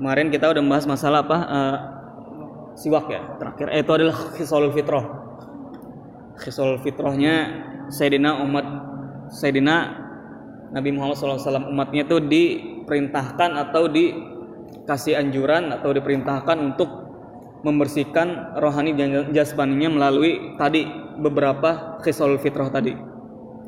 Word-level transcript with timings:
Kemarin 0.00 0.32
kita 0.32 0.48
udah 0.48 0.64
membahas 0.64 0.88
masalah 0.88 1.20
apa? 1.28 1.38
Uh, 1.44 1.78
siwak 2.72 3.12
ya. 3.12 3.20
Terakhir 3.36 3.68
eh, 3.68 3.84
itu 3.84 3.92
adalah 3.92 4.16
khisalul 4.32 4.72
fitrah. 4.72 5.04
Khisalul 6.40 6.80
fitrahnya 6.80 7.34
Sayyidina 7.92 8.40
umat 8.40 8.64
Sayyidina 9.28 9.76
Nabi 10.72 10.96
Muhammad 10.96 11.20
SAW 11.20 11.68
umatnya 11.68 12.08
itu 12.08 12.16
diperintahkan 12.16 13.60
atau 13.68 13.92
dikasih 13.92 15.20
anjuran 15.20 15.68
atau 15.68 15.92
diperintahkan 15.92 16.56
untuk 16.64 16.88
membersihkan 17.60 18.56
rohani 18.56 18.96
dan 18.96 19.36
jasmaninya 19.36 20.00
melalui 20.00 20.56
tadi 20.56 20.88
beberapa 21.20 22.00
khisalul 22.00 22.40
fitrah 22.40 22.72
tadi. 22.72 22.96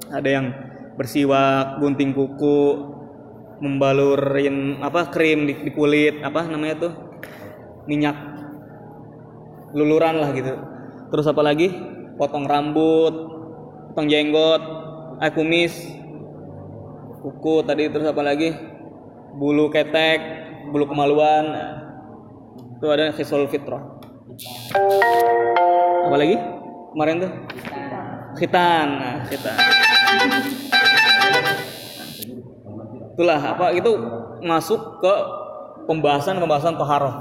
Ada 0.08 0.28
yang 0.32 0.46
bersiwak, 0.96 1.76
gunting 1.76 2.16
kuku, 2.16 2.88
membalurin 3.62 4.82
apa 4.82 5.06
krim 5.14 5.46
di, 5.46 5.54
di 5.62 5.70
kulit, 5.70 6.18
apa 6.26 6.50
namanya 6.50 6.90
tuh? 6.90 6.94
minyak 7.86 8.14
luluran 9.74 10.22
lah 10.22 10.30
gitu. 10.36 10.54
Terus 11.10 11.26
apa 11.26 11.42
lagi? 11.42 11.68
Potong 12.16 12.46
rambut, 12.46 13.14
potong 13.92 14.06
jenggot, 14.06 14.62
eh, 15.18 15.32
kumis, 15.32 15.74
kuku 17.24 17.66
tadi 17.66 17.88
terus 17.90 18.06
apa 18.06 18.22
lagi? 18.22 18.54
Bulu 19.36 19.72
ketek, 19.72 20.20
bulu 20.70 20.86
kemaluan. 20.86 21.44
Itu 22.78 22.86
ada 22.90 23.14
khisul 23.14 23.48
fitrah. 23.48 23.82
Apa 26.06 26.16
lagi? 26.18 26.36
Kemarin 26.92 27.16
tuh? 27.24 27.32
Khitan. 28.36 28.88
Nah, 29.00 29.16
khitan. 29.26 29.56
Itulah 33.22 33.38
apa 33.38 33.70
itu 33.70 33.94
masuk 34.42 34.98
ke 34.98 35.14
pembahasan-pembahasan 35.86 36.74
toharoh. 36.74 37.14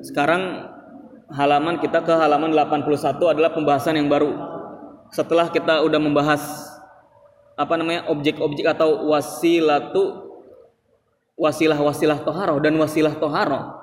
Sekarang 0.00 0.72
halaman 1.28 1.76
kita 1.76 2.00
ke 2.00 2.16
halaman 2.16 2.56
81 2.56 3.20
adalah 3.20 3.52
pembahasan 3.52 4.00
yang 4.00 4.08
baru. 4.08 4.32
Setelah 5.12 5.52
kita 5.52 5.84
udah 5.84 6.00
membahas 6.00 6.40
apa 7.52 7.76
namanya 7.76 8.08
objek-objek 8.08 8.64
atau 8.64 9.12
wasilatu 9.12 10.24
wasilah-wasilah 11.36 12.24
toharoh 12.24 12.64
dan 12.64 12.80
wasilah 12.80 13.12
toharoh. 13.20 13.76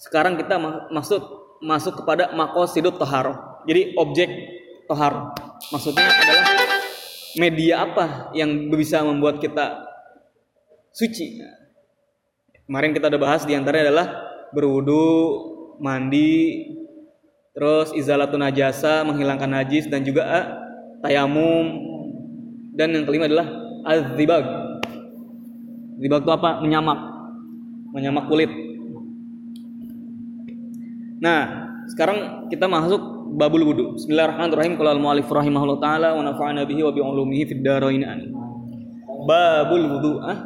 Sekarang 0.00 0.40
kita 0.40 0.56
maksud 0.88 1.20
masuk 1.60 2.00
kepada 2.00 2.32
makosidut 2.32 2.96
toharoh. 2.96 3.60
Jadi 3.68 3.92
objek 4.00 4.32
toharoh. 4.88 5.36
Maksudnya 5.68 6.08
adalah 6.08 6.56
media 7.36 7.84
apa 7.84 8.32
yang 8.32 8.72
bisa 8.72 9.04
membuat 9.04 9.38
kita 9.38 9.84
suci. 10.90 11.40
Kemarin 12.66 12.96
kita 12.96 13.12
udah 13.12 13.20
bahas 13.20 13.46
di 13.46 13.54
antaranya 13.54 13.92
adalah 13.92 14.08
berwudu, 14.50 15.06
mandi, 15.78 16.66
terus 17.52 17.92
izalatun 17.94 18.42
najasa, 18.42 19.04
menghilangkan 19.04 19.62
najis 19.62 19.86
dan 19.86 20.02
juga 20.02 20.24
uh, 20.26 20.46
tayamum 21.04 21.86
dan 22.74 22.92
yang 22.92 23.04
kelima 23.04 23.28
adalah 23.28 23.46
azibag. 23.86 24.44
Zibag 25.96 26.22
itu 26.24 26.32
apa? 26.32 26.60
Menyamak. 26.60 26.98
Menyamak 27.96 28.24
kulit. 28.28 28.52
Nah, 31.16 31.65
sekarang 31.86 32.50
kita 32.50 32.66
masuk 32.66 32.98
babul 33.36 33.62
wudu. 33.62 33.84
Bismillahirrahmanirrahim. 33.94 34.74
Qala 34.78 34.90
al-mu'allif 34.94 35.28
rahimahullah 35.30 35.78
taala 35.78 36.08
wa 36.18 36.22
nafa'ana 36.26 36.66
bihi 36.66 36.82
wa 36.82 36.92
bi 36.94 37.00
ulumihi 37.02 37.42
fid 37.46 37.62
dharain 37.62 38.02
amin. 38.02 38.30
Babul 39.26 39.82
wudu. 39.86 40.12
Ah? 40.22 40.38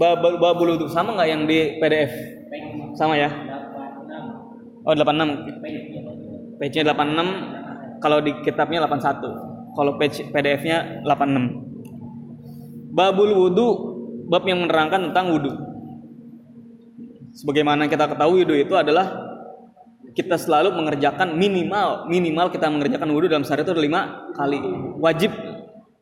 Babul, 0.00 0.40
babul 0.40 0.68
wudu 0.78 0.86
sama 0.88 1.12
nggak 1.18 1.28
yang 1.28 1.42
di 1.44 1.76
PDF? 1.76 2.12
Sama 2.96 3.14
ya? 3.18 3.28
Oh, 4.80 4.96
86. 4.96 6.56
Page-nya 6.56 6.92
86, 6.92 8.00
kalau 8.00 8.18
di 8.24 8.32
kitabnya 8.40 8.84
81. 8.88 9.76
Kalau 9.76 9.96
page 10.00 10.24
PDF-nya 10.32 11.04
86. 11.04 12.90
Babul 12.90 13.30
wudu 13.32 13.68
bab 14.26 14.42
yang 14.48 14.66
menerangkan 14.66 15.12
tentang 15.12 15.30
wudu. 15.36 15.69
Sebagaimana 17.34 17.86
kita 17.86 18.10
ketahui 18.10 18.42
wudu 18.42 18.54
itu 18.58 18.74
adalah 18.74 19.30
kita 20.10 20.34
selalu 20.34 20.74
mengerjakan 20.74 21.38
minimal 21.38 22.10
minimal 22.10 22.50
kita 22.50 22.66
mengerjakan 22.66 23.08
wudu 23.14 23.30
dalam 23.30 23.46
sehari 23.46 23.62
itu 23.62 23.74
lima 23.76 24.30
kali 24.34 24.58
wajib. 24.98 25.30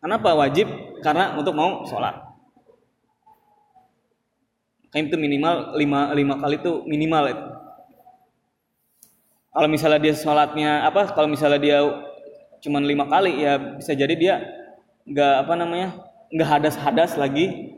Kenapa 0.01 0.33
wajib? 0.33 0.71
Karena 1.05 1.37
untuk 1.37 1.53
mau 1.53 1.85
sholat. 1.85 2.17
Kayak 4.89 5.13
itu 5.13 5.17
minimal 5.21 5.77
lima, 5.77 6.17
lima 6.17 6.35
kali 6.41 6.57
itu 6.57 6.81
minimal 6.89 7.25
itu. 7.29 7.45
Kalau 9.53 9.69
misalnya 9.69 10.01
dia 10.01 10.15
sholatnya 10.17 10.87
apa? 10.89 11.13
Kalau 11.13 11.29
misalnya 11.29 11.61
dia 11.61 11.79
cuman 12.65 12.83
lima 12.89 13.05
kali 13.05 13.43
ya 13.45 13.59
bisa 13.77 13.93
jadi 13.93 14.15
dia 14.17 14.35
nggak 15.05 15.35
apa 15.47 15.55
namanya 15.55 15.89
nggak 16.33 16.49
hadas-hadas 16.49 17.17
lagi 17.17 17.75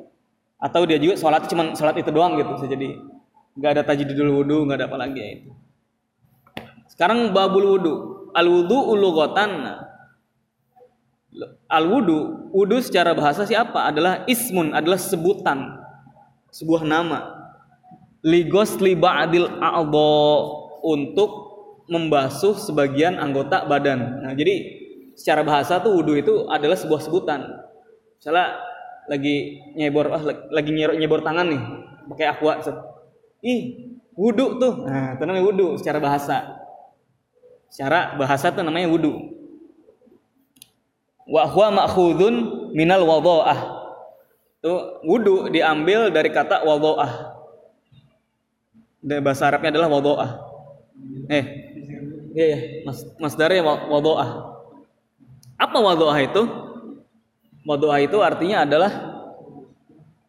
atau 0.60 0.84
dia 0.84 1.00
juga 1.00 1.16
sholat 1.16 1.46
cuma 1.48 1.72
sholat 1.76 1.96
itu 2.00 2.10
doang 2.12 2.36
gitu 2.36 2.50
bisa 2.56 2.68
jadi 2.68 2.88
nggak 3.60 3.70
ada 3.76 3.82
tajdidul 3.84 4.40
wudhu 4.40 4.64
nggak 4.64 4.80
ada 4.80 4.86
apa 4.88 4.96
lagi 4.96 5.20
ya 5.20 5.28
itu. 5.36 5.50
Sekarang 6.88 7.28
babul 7.36 7.76
wudhu 7.76 7.94
al 8.32 8.48
wudhu 8.48 8.96
ulugotan 8.96 9.52
al 11.68 11.84
wudhu 11.84 12.48
wudhu 12.56 12.80
secara 12.80 13.12
bahasa 13.12 13.44
siapa? 13.44 13.84
Adalah 13.92 14.24
ismun 14.24 14.72
adalah 14.72 14.96
sebutan. 14.96 15.76
Sebuah 16.50 16.82
nama. 16.88 17.36
Ligos 18.24 18.80
adil 18.80 19.48
a'dho 19.60 20.16
untuk 20.82 21.30
membasuh 21.88 22.56
sebagian 22.56 23.20
anggota 23.20 23.64
badan. 23.68 24.24
Nah 24.24 24.32
jadi 24.32 24.80
secara 25.16 25.44
bahasa 25.44 25.84
tuh 25.84 26.00
wudhu 26.00 26.16
itu 26.16 26.48
adalah 26.48 26.76
sebuah 26.80 27.00
sebutan. 27.04 27.44
Misalnya 28.16 28.60
lagi 29.08 29.58
nyebor 29.74 30.06
ah, 30.12 30.22
lagi 30.52 30.70
nyebor, 30.72 31.20
tangan 31.24 31.48
nih. 31.48 31.62
Pakai 32.12 32.26
aqua. 32.30 32.52
Ih 33.44 33.60
wudhu 34.16 34.60
tuh. 34.60 34.84
Nah 34.84 35.16
itu 35.16 35.22
namanya 35.24 35.44
wudhu 35.44 35.66
secara 35.80 35.98
bahasa. 36.00 36.60
Secara 37.70 38.18
bahasa 38.18 38.50
tuh 38.50 38.64
namanya 38.66 38.90
wudhu 38.90 39.40
wa 41.30 41.46
huwa 41.46 41.86
ma'khudun 41.86 42.34
minal 42.74 43.06
wadha'ah 43.06 43.58
tuh 44.58 44.98
wudhu 45.06 45.46
diambil 45.46 46.10
dari 46.10 46.34
kata 46.34 46.66
wadha'ah 46.66 47.38
dari 48.98 49.22
bahasa 49.22 49.46
Arabnya 49.46 49.70
adalah 49.78 49.88
wadha'ah 49.94 50.30
eh 51.30 51.44
iya 52.34 52.46
ya 52.50 52.58
mas 53.22 53.38
dari 53.38 53.62
wadha'ah 53.62 54.58
apa 55.54 55.76
wadha'ah 55.78 56.18
itu? 56.24 56.42
Wadu'a 57.68 58.00
itu 58.00 58.16
artinya 58.24 58.64
adalah 58.64 58.88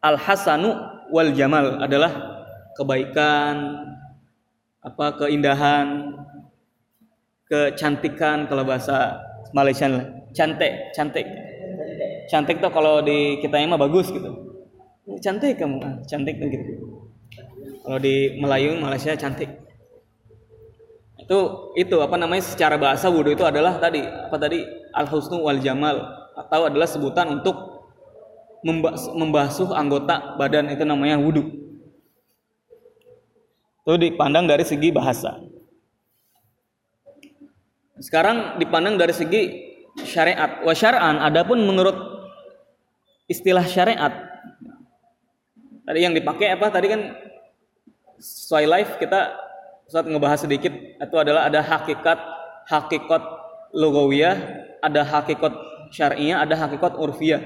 al 0.04 0.20
hasanu 0.20 0.76
wal 1.08 1.32
jamal 1.32 1.80
adalah 1.80 2.31
kebaikan, 2.76 3.54
apa 4.82 5.06
keindahan, 5.20 6.16
kecantikan 7.46 8.48
kalau 8.48 8.64
bahasa 8.64 9.20
Malaysia 9.52 9.86
cantik, 10.32 10.90
cantik. 10.96 11.26
Cantik 12.32 12.64
tuh 12.64 12.72
kalau 12.72 13.04
di 13.04 13.38
kita 13.44 13.60
mah 13.68 13.76
bagus 13.76 14.08
gitu. 14.08 14.30
Cantik 15.20 15.60
kamu, 15.60 15.78
ah, 15.84 15.94
cantik 16.08 16.40
tuh 16.40 16.48
gitu. 16.48 16.72
Kalau 17.84 17.98
di 18.00 18.40
Melayu 18.40 18.78
Malaysia 18.80 19.12
cantik. 19.14 19.50
Itu 21.20 21.70
itu 21.78 21.96
apa 22.02 22.18
namanya 22.18 22.42
secara 22.42 22.74
bahasa 22.80 23.06
wudhu 23.06 23.36
itu 23.36 23.46
adalah 23.46 23.78
tadi 23.78 24.02
apa 24.02 24.36
tadi 24.40 24.64
al 24.90 25.06
husnu 25.06 25.38
wal 25.38 25.60
jamal 25.62 26.02
atau 26.34 26.66
adalah 26.66 26.88
sebutan 26.88 27.38
untuk 27.38 27.54
membasuh 29.14 29.70
anggota 29.74 30.34
badan 30.38 30.72
itu 30.72 30.82
namanya 30.82 31.18
wudhu. 31.18 31.61
Itu 33.82 33.98
dipandang 33.98 34.46
dari 34.46 34.62
segi 34.62 34.88
bahasa. 34.94 35.42
Sekarang 37.98 38.58
dipandang 38.58 38.98
dari 38.98 39.14
segi 39.14 39.42
syariat. 40.06 40.62
Wa 40.62 40.74
syar'an 40.74 41.18
adapun 41.18 41.62
menurut 41.62 41.94
istilah 43.26 43.64
syariat 43.66 44.12
tadi 45.82 45.98
yang 46.04 46.14
dipakai 46.14 46.52
apa 46.52 46.68
tadi 46.68 46.86
kan 46.90 47.00
sesuai 48.22 48.66
live 48.70 48.92
kita 49.02 49.34
saat 49.90 50.06
ngebahas 50.06 50.46
sedikit 50.46 50.70
itu 50.70 51.16
adalah 51.16 51.48
ada 51.48 51.58
hakikat 51.58 52.18
hakikat 52.70 53.22
logawiyah 53.74 54.62
ada 54.82 55.06
hakikat 55.06 55.54
syariah, 55.94 56.42
ada 56.42 56.58
hakikat 56.58 56.98
urfiyah. 56.98 57.40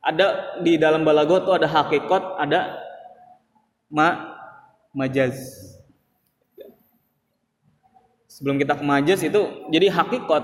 Ada 0.00 0.56
di 0.64 0.80
dalam 0.80 1.04
balago 1.04 1.42
itu 1.44 1.52
ada 1.52 1.68
hakikat, 1.68 2.22
ada 2.40 2.78
ma 3.90 4.38
majaz. 4.94 5.36
Sebelum 8.30 8.56
kita 8.56 8.78
ke 8.78 8.84
majaz 8.86 9.20
itu 9.20 9.68
jadi 9.68 9.92
hakikat 9.92 10.42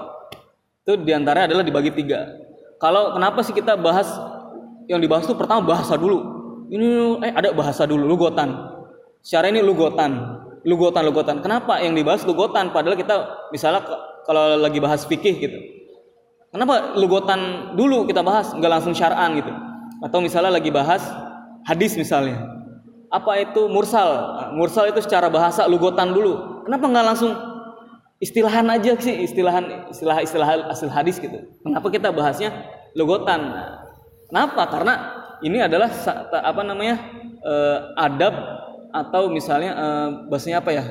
itu 0.85 0.93
di 1.03 1.13
antara 1.15 1.49
adalah 1.49 1.65
dibagi 1.65 1.95
tiga. 1.95 2.45
kalau 2.77 3.17
kenapa 3.17 3.41
sih 3.41 3.57
kita 3.57 3.73
bahas 3.73 4.05
yang 4.87 5.01
dibahas 5.01 5.25
itu 5.25 5.33
pertama 5.33 5.65
bahasa 5.65 5.97
dulu. 5.97 6.37
Ini 6.69 7.23
eh 7.25 7.33
ada 7.33 7.55
bahasa 7.57 7.89
dulu 7.89 8.05
lugotan. 8.05 8.53
Secara 9.23 9.49
ini 9.49 9.65
lugotan, 9.65 10.13
lugotan 10.67 11.03
lugotan. 11.07 11.37
Kenapa 11.41 11.81
yang 11.81 11.97
dibahas 11.97 12.23
lugotan 12.29 12.71
padahal 12.71 12.99
kita 12.99 13.49
misalnya 13.51 13.83
kalau 14.29 14.59
lagi 14.61 14.79
bahas 14.83 15.07
fikih 15.07 15.35
gitu. 15.41 15.59
Kenapa 16.51 16.95
lugotan 16.99 17.73
dulu 17.75 18.07
kita 18.07 18.23
bahas 18.23 18.51
nggak 18.55 18.71
langsung 18.71 18.93
syar'an 18.93 19.35
gitu. 19.39 19.51
Atau 20.03 20.21
misalnya 20.21 20.53
lagi 20.55 20.71
bahas 20.71 21.03
hadis 21.65 21.97
misalnya. 21.97 22.66
Apa 23.11 23.39
itu 23.39 23.71
mursal? 23.71 24.11
Mursal 24.57 24.91
itu 24.91 25.01
secara 25.03 25.31
bahasa 25.31 25.65
lugotan 25.71 26.11
dulu. 26.11 26.65
Kenapa 26.67 26.85
nggak 26.91 27.07
langsung 27.07 27.33
istilahan 28.19 28.67
aja 28.73 28.97
sih 28.97 29.13
istilahan 29.29 29.93
istilah 29.93 30.19
istilah 30.25 30.49
asal 30.73 30.89
hadis 30.89 31.21
gitu. 31.21 31.37
Kenapa 31.63 31.87
kita 31.93 32.09
bahasnya 32.11 32.51
logotan? 32.97 33.53
Kenapa? 34.33 34.63
Karena 34.67 34.95
ini 35.45 35.61
adalah 35.61 35.93
apa 36.33 36.63
namanya 36.65 36.97
eh, 37.45 37.79
adab 38.01 38.35
atau 38.91 39.29
misalnya 39.29 39.73
eh, 39.77 40.09
bahasanya 40.33 40.59
apa 40.65 40.71
ya 40.73 40.85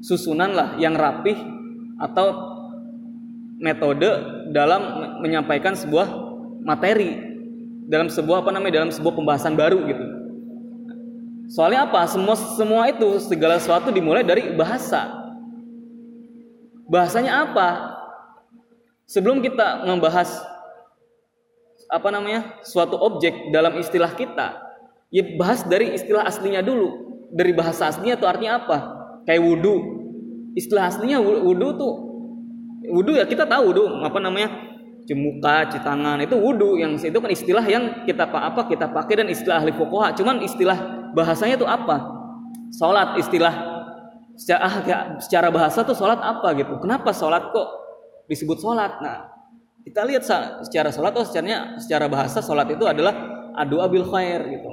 susunan 0.00 0.54
lah 0.54 0.68
yang 0.78 0.94
rapih 0.94 1.36
atau 1.98 2.56
metode 3.58 4.06
dalam 4.54 4.80
menyampaikan 5.18 5.74
sebuah 5.74 6.06
materi 6.62 7.18
dalam 7.90 8.06
sebuah 8.06 8.46
apa 8.46 8.54
namanya 8.54 8.84
dalam 8.84 8.92
sebuah 8.94 9.14
pembahasan 9.18 9.58
baru 9.58 9.82
gitu. 9.90 10.04
Soalnya 11.48 11.88
apa? 11.88 12.04
Semua 12.04 12.36
semua 12.36 12.82
itu 12.92 13.08
segala 13.24 13.56
sesuatu 13.56 13.88
dimulai 13.88 14.20
dari 14.20 14.52
bahasa. 14.52 15.08
Bahasanya 16.84 17.48
apa? 17.48 17.68
Sebelum 19.08 19.40
kita 19.40 19.88
membahas 19.88 20.44
apa 21.88 22.08
namanya 22.12 22.60
suatu 22.60 23.00
objek 23.00 23.48
dalam 23.48 23.80
istilah 23.80 24.12
kita, 24.12 24.60
ya 25.08 25.24
bahas 25.40 25.64
dari 25.64 25.96
istilah 25.96 26.28
aslinya 26.28 26.60
dulu. 26.60 27.08
Dari 27.32 27.56
bahasa 27.56 27.88
aslinya 27.88 28.20
itu 28.20 28.28
artinya 28.28 28.60
apa? 28.60 28.78
Kayak 29.24 29.40
wudhu. 29.48 29.76
Istilah 30.52 30.92
aslinya 30.92 31.20
wudhu 31.20 31.68
tuh 31.80 31.94
wudhu 32.88 33.16
ya 33.16 33.24
kita 33.24 33.48
tahu 33.48 33.72
wudhu 33.72 33.84
apa 34.04 34.16
namanya 34.20 34.48
cemuka, 35.08 35.64
cuci 35.72 35.88
itu 36.28 36.36
wudhu 36.36 36.76
yang 36.76 37.00
itu 37.00 37.16
kan 37.16 37.30
istilah 37.32 37.64
yang 37.64 38.04
kita 38.04 38.28
apa 38.28 38.68
kita 38.68 38.92
pakai 38.92 39.24
dan 39.24 39.28
istilah 39.32 39.64
ahli 39.64 39.72
fuqaha. 39.72 40.12
Cuman 40.12 40.44
istilah 40.44 40.97
bahasanya 41.12 41.60
itu 41.60 41.66
apa? 41.68 41.96
Salat 42.72 43.16
istilah. 43.20 43.54
Secara, 44.38 45.18
secara 45.18 45.50
bahasa 45.50 45.82
tuh 45.82 45.98
sholat 45.98 46.22
apa 46.22 46.54
gitu? 46.54 46.78
Kenapa 46.78 47.10
sholat 47.10 47.50
kok 47.50 47.68
disebut 48.30 48.62
sholat? 48.62 49.02
Nah 49.02 49.34
kita 49.82 50.06
lihat 50.06 50.22
secara 50.62 50.94
sholat 50.94 51.10
tuh 51.10 51.26
secara 51.26 51.74
secara 51.74 52.06
bahasa 52.06 52.38
sholat 52.38 52.70
itu 52.70 52.86
adalah 52.86 53.18
adu 53.58 53.82
abil 53.82 54.06
khair 54.06 54.38
gitu. 54.46 54.70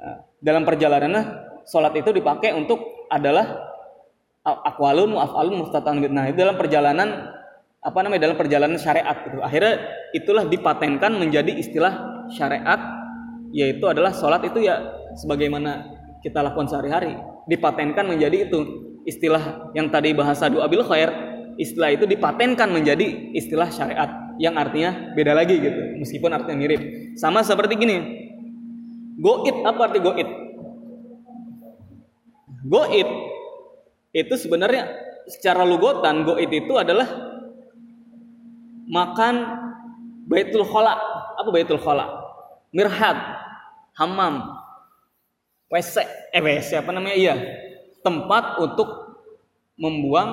Nah, 0.00 0.16
dalam 0.40 0.64
perjalanannya 0.64 1.22
sholat 1.68 1.92
itu 1.98 2.08
dipakai 2.08 2.56
untuk 2.56 3.06
adalah 3.12 3.72
akwalun 4.42 5.14
mu'afalun 5.14 5.62
mustatan 5.62 6.02
nah 6.10 6.26
itu 6.26 6.42
dalam 6.42 6.58
perjalanan 6.58 7.30
apa 7.82 7.98
namanya 8.02 8.30
dalam 8.30 8.38
perjalanan 8.38 8.78
syariat 8.78 9.14
gitu. 9.26 9.38
akhirnya 9.42 9.74
itulah 10.14 10.46
dipatenkan 10.46 11.14
menjadi 11.14 11.50
istilah 11.54 12.26
syariat 12.30 13.01
yaitu 13.52 13.84
adalah 13.86 14.10
sholat 14.16 14.42
itu 14.48 14.64
ya 14.64 14.80
sebagaimana 15.20 15.86
kita 16.24 16.40
lakukan 16.40 16.66
sehari-hari. 16.72 17.14
Dipatenkan 17.46 18.08
menjadi 18.08 18.48
itu 18.48 18.58
istilah 19.04 19.72
yang 19.76 19.92
tadi 19.92 20.16
bahasa 20.16 20.48
doa 20.48 20.66
bil 20.66 20.82
khair 20.82 21.12
istilah 21.60 21.92
itu 21.92 22.08
dipatenkan 22.08 22.72
menjadi 22.72 23.36
istilah 23.36 23.68
syariat 23.68 24.08
yang 24.40 24.56
artinya 24.56 25.12
beda 25.12 25.36
lagi 25.36 25.60
gitu 25.60 26.00
meskipun 26.00 26.32
artinya 26.32 26.58
mirip. 26.58 26.80
Sama 27.20 27.44
seperti 27.44 27.76
gini 27.76 27.96
goit 29.20 29.56
apa 29.62 29.80
arti 29.86 29.98
goit 30.00 30.28
goit 32.64 33.08
itu 34.12 34.34
sebenarnya 34.36 34.88
secara 35.28 35.62
lugotan 35.66 36.24
goit 36.24 36.48
itu 36.48 36.72
adalah 36.74 37.06
makan 38.88 39.34
baitul 40.26 40.66
khala 40.66 40.96
apa 41.38 41.48
baitul 41.48 41.80
khala 41.80 42.06
mirhad 42.74 43.16
hammam 43.96 44.62
WC, 45.72 46.04
eh 46.36 46.42
WC 46.44 46.84
apa 46.84 46.92
namanya? 46.92 47.16
Iya, 47.16 47.34
tempat 48.04 48.60
untuk 48.60 48.88
membuang 49.80 50.30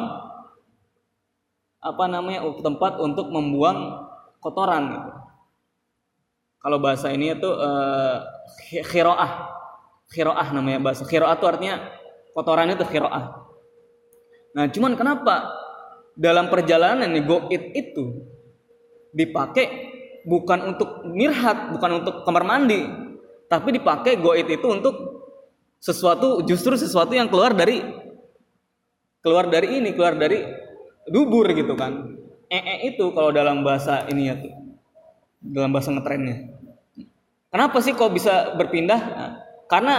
apa 1.79 2.03
namanya? 2.11 2.43
Tempat 2.59 2.99
untuk 2.99 3.31
membuang 3.31 4.03
kotoran 4.43 4.83
gitu. 4.99 5.11
Kalau 6.59 6.77
bahasa 6.83 7.07
ini 7.15 7.31
itu 7.31 7.47
uh, 7.47 8.19
khiroah, 8.91 9.47
khiroah 10.11 10.47
namanya 10.51 10.83
bahasa 10.83 11.07
khiroah 11.07 11.39
itu 11.39 11.47
artinya 11.47 11.87
kotoran 12.35 12.75
itu 12.75 12.83
khiroah. 12.83 13.47
Nah, 14.59 14.67
cuman 14.67 14.99
kenapa 14.99 15.55
dalam 16.19 16.51
perjalanan 16.51 17.07
nih 17.07 17.23
goit 17.23 17.63
itu 17.79 18.27
dipakai 19.15 19.71
bukan 20.27 20.75
untuk 20.75 21.07
mirhat, 21.07 21.71
bukan 21.71 22.03
untuk 22.03 22.27
kamar 22.27 22.43
mandi, 22.43 22.83
tapi 23.49 23.81
dipakai 23.81 24.21
goit 24.21 24.45
itu 24.45 24.67
untuk 24.69 24.95
sesuatu 25.81 26.45
justru 26.45 26.77
sesuatu 26.77 27.11
yang 27.17 27.27
keluar 27.27 27.51
dari 27.57 27.81
keluar 29.25 29.49
dari 29.49 29.81
ini 29.81 29.91
keluar 29.97 30.15
dari 30.15 30.45
dubur 31.09 31.49
gitu 31.51 31.73
kan. 31.73 32.15
Ee 32.49 32.93
itu 32.93 33.09
kalau 33.11 33.33
dalam 33.33 33.65
bahasa 33.65 34.05
ini 34.07 34.29
ya 34.29 34.35
tuh 34.37 34.53
dalam 35.41 35.73
bahasa 35.73 35.89
ngetrennya. 35.91 36.55
Kenapa 37.49 37.81
sih 37.81 37.97
kok 37.97 38.13
bisa 38.13 38.53
berpindah? 38.53 39.01
Nah, 39.01 39.31
karena 39.65 39.95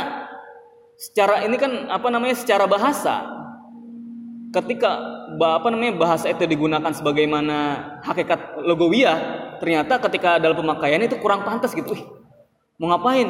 secara 0.95 1.43
ini 1.43 1.59
kan 1.59 1.91
apa 1.91 2.07
namanya 2.13 2.39
secara 2.39 2.71
bahasa 2.71 3.27
ketika 4.55 5.01
apa 5.39 5.69
namanya 5.71 5.95
bahasa 5.99 6.31
itu 6.31 6.47
digunakan 6.47 6.91
sebagaimana 6.91 7.57
hakikat 8.03 8.61
logowiyah 8.67 9.19
ternyata 9.63 9.99
ketika 10.11 10.39
dalam 10.43 10.59
pemakaian 10.59 11.03
itu 11.03 11.19
kurang 11.19 11.43
pantas 11.43 11.75
gitu. 11.75 11.95
Wih, 11.95 12.03
mau 12.81 12.97
ngapain? 12.97 13.29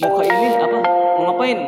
Mau 0.00 0.10
ke 0.16 0.22
ini 0.24 0.48
apa? 0.56 0.78
Mau 1.20 1.22
ngapain? 1.28 1.58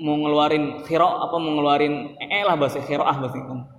Mau 0.00 0.16
ngeluarin 0.24 0.64
khiro 0.88 1.04
apa? 1.04 1.36
Mau 1.36 1.52
ngeluarin 1.60 2.16
eh 2.16 2.42
lah 2.48 2.56
bahasa 2.56 2.80
ah 2.80 3.16
bahasa 3.20 3.36
kan 3.36 3.76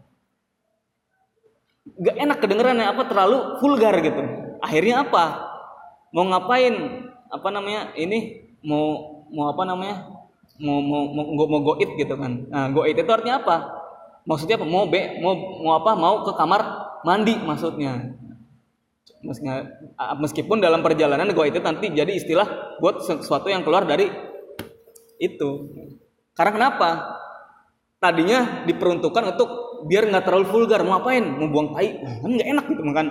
gak 1.97 2.13
enak 2.13 2.37
kedengeran 2.37 2.77
ya 2.77 2.93
apa? 2.93 3.09
Terlalu 3.09 3.57
vulgar 3.57 3.97
gitu. 4.05 4.21
Akhirnya 4.61 5.01
apa? 5.01 5.23
Mau 6.13 6.29
ngapain? 6.29 6.73
Apa 7.33 7.49
namanya? 7.49 7.97
Ini 7.97 8.45
mau 8.61 9.25
mau 9.33 9.49
apa 9.49 9.65
namanya? 9.65 10.13
Mau 10.61 10.77
mau 10.85 11.09
mau, 11.09 11.25
mau 11.49 11.61
goit 11.73 11.89
gitu 11.97 12.13
kan. 12.13 12.45
Nah 12.53 12.69
goit 12.69 12.93
itu 12.93 13.09
artinya 13.09 13.41
apa? 13.41 13.55
Maksudnya 14.29 14.61
apa? 14.61 14.67
Mau 14.69 14.85
be 14.85 15.17
mau 15.17 15.33
mau 15.65 15.73
apa? 15.81 15.91
Mau 15.97 16.21
ke 16.21 16.31
kamar 16.37 16.61
mandi 17.01 17.33
maksudnya 17.41 18.13
meskipun 20.23 20.63
dalam 20.63 20.79
perjalanan 20.79 21.27
gua 21.35 21.51
itu 21.51 21.59
nanti 21.59 21.91
jadi 21.91 22.09
istilah 22.15 22.79
buat 22.79 23.03
sesuatu 23.03 23.51
yang 23.51 23.67
keluar 23.67 23.83
dari 23.83 24.07
itu. 25.19 25.49
Karena 26.37 26.51
kenapa? 26.53 26.89
Tadinya 27.97 28.63
diperuntukkan 28.69 29.23
untuk 29.33 29.49
biar 29.89 30.05
nggak 30.05 30.23
terlalu 30.29 30.45
vulgar 30.47 30.85
mau 30.85 31.01
apain? 31.01 31.25
Mau 31.25 31.49
buang 31.49 31.73
tai? 31.73 31.97
Kan 31.97 32.29
nggak 32.29 32.47
enak 32.47 32.65
gitu 32.69 32.81
makan. 32.85 33.07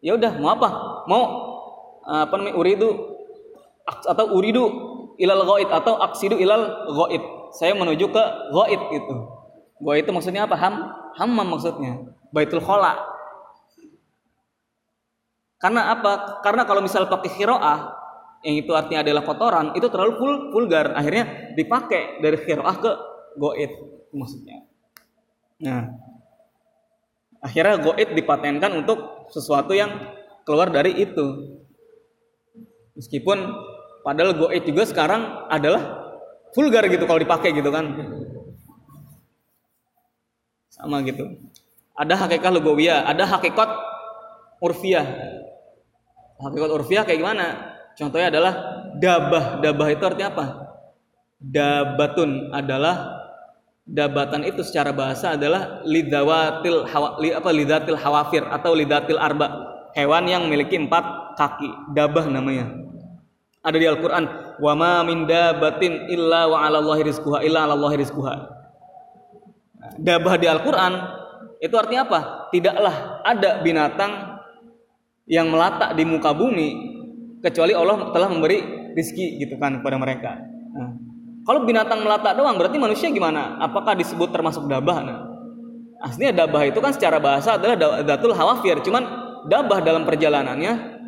Ya 0.00 0.14
udah 0.16 0.32
mau 0.38 0.54
apa? 0.54 0.68
Mau 1.10 1.22
apa 2.06 2.34
namanya 2.38 2.56
uridu 2.56 2.88
atau 3.84 4.26
uridu 4.32 4.64
ilal 5.20 5.44
goit 5.44 5.68
atau 5.68 6.00
aksidu 6.00 6.38
ilal 6.40 6.88
goit 6.88 7.20
saya 7.52 7.74
menuju 7.74 8.08
ke 8.08 8.22
goit 8.54 8.80
itu. 8.94 9.14
Goit 9.82 10.06
itu 10.06 10.12
maksudnya 10.14 10.46
apa? 10.46 10.54
Ham 10.54 10.74
hammam 11.18 11.58
maksudnya. 11.58 12.14
Baitul 12.30 12.62
khola 12.62 12.94
karena 15.60 15.92
apa? 15.92 16.40
Karena 16.40 16.64
kalau 16.64 16.80
misal 16.80 17.04
pakai 17.04 17.28
khiroah 17.36 17.92
yang 18.40 18.56
itu 18.64 18.72
artinya 18.72 19.04
adalah 19.04 19.22
kotoran, 19.28 19.76
itu 19.76 19.92
terlalu 19.92 20.12
vul 20.16 20.34
vulgar. 20.56 20.96
Akhirnya 20.96 21.52
dipakai 21.52 22.24
dari 22.24 22.40
khiroah 22.40 22.76
ke 22.80 22.90
goit 23.36 23.68
maksudnya. 24.16 24.64
Nah, 25.60 25.92
akhirnya 27.44 27.76
goit 27.76 28.16
dipatenkan 28.16 28.72
untuk 28.72 29.28
sesuatu 29.28 29.76
yang 29.76 29.92
keluar 30.48 30.72
dari 30.72 30.96
itu. 30.96 31.60
Meskipun 32.96 33.38
padahal 34.00 34.32
goit 34.40 34.64
juga 34.64 34.88
sekarang 34.88 35.44
adalah 35.52 36.08
vulgar 36.56 36.88
gitu 36.88 37.04
kalau 37.04 37.20
dipakai 37.20 37.52
gitu 37.52 37.68
kan. 37.68 37.84
Sama 40.72 41.04
gitu. 41.04 41.28
Ada 41.92 42.16
hakikat 42.16 42.48
lugawiyah, 42.56 43.04
ada 43.04 43.28
hakikat 43.28 43.68
urfiah 44.64 45.04
hakikat 46.40 46.70
urfiah 46.72 47.04
kayak 47.04 47.20
gimana? 47.20 47.46
Contohnya 47.94 48.32
adalah 48.32 48.52
dabah. 48.96 49.60
Dabah 49.60 49.88
itu 49.92 50.02
artinya 50.04 50.28
apa? 50.32 50.46
Dabatun 51.40 52.52
adalah 52.52 53.20
dabatan 53.90 54.46
itu 54.46 54.62
secara 54.62 54.94
bahasa 54.94 55.34
adalah 55.34 55.82
lidawatil 55.82 56.86
hawa, 56.86 57.18
li, 57.18 57.34
apa 57.34 57.50
lidatil 57.50 57.98
hawafir 57.98 58.44
atau 58.46 58.76
lidatil 58.76 59.18
arba 59.18 59.50
hewan 59.98 60.30
yang 60.30 60.46
memiliki 60.46 60.78
empat 60.78 61.34
kaki, 61.34 61.70
dabah 61.96 62.30
namanya. 62.30 62.70
Ada 63.60 63.76
di 63.76 63.86
Al-Qur'an, 63.88 64.56
"Wa 64.62 64.72
ma 64.72 65.04
min 65.04 65.28
dabatin 65.28 66.08
illa 66.08 66.48
wa 66.48 66.64
'ala 66.64 66.80
Allahi 66.80 67.02
illa 67.44 67.66
'ala 67.66 67.74
Allahi 67.76 67.96
rizquha." 68.00 68.34
Dabah 70.00 70.34
di 70.40 70.46
Al-Qur'an 70.48 70.92
itu 71.60 71.74
artinya 71.76 72.08
apa? 72.08 72.20
Tidaklah 72.48 73.20
ada 73.20 73.60
binatang 73.60 74.12
yang 75.30 75.46
melata 75.46 75.94
di 75.94 76.02
muka 76.02 76.34
bumi 76.34 76.68
kecuali 77.38 77.70
Allah 77.70 78.10
telah 78.10 78.26
memberi 78.26 78.58
rizki 78.98 79.38
gitu 79.38 79.54
kan 79.62 79.78
kepada 79.78 79.96
mereka. 79.96 80.34
Nah, 80.74 80.90
kalau 81.46 81.62
binatang 81.62 82.02
melata 82.02 82.34
doang 82.34 82.58
berarti 82.58 82.76
manusia 82.82 83.08
gimana? 83.14 83.62
Apakah 83.62 83.94
disebut 83.94 84.34
termasuk 84.34 84.66
dabah? 84.66 84.98
Nah, 85.06 85.18
aslinya 86.02 86.34
dabah 86.44 86.66
itu 86.66 86.82
kan 86.82 86.90
secara 86.90 87.22
bahasa 87.22 87.54
adalah 87.54 87.78
datul 88.02 88.34
hawafir, 88.34 88.82
cuman 88.82 89.06
dabah 89.46 89.80
dalam 89.80 90.02
perjalanannya 90.02 91.00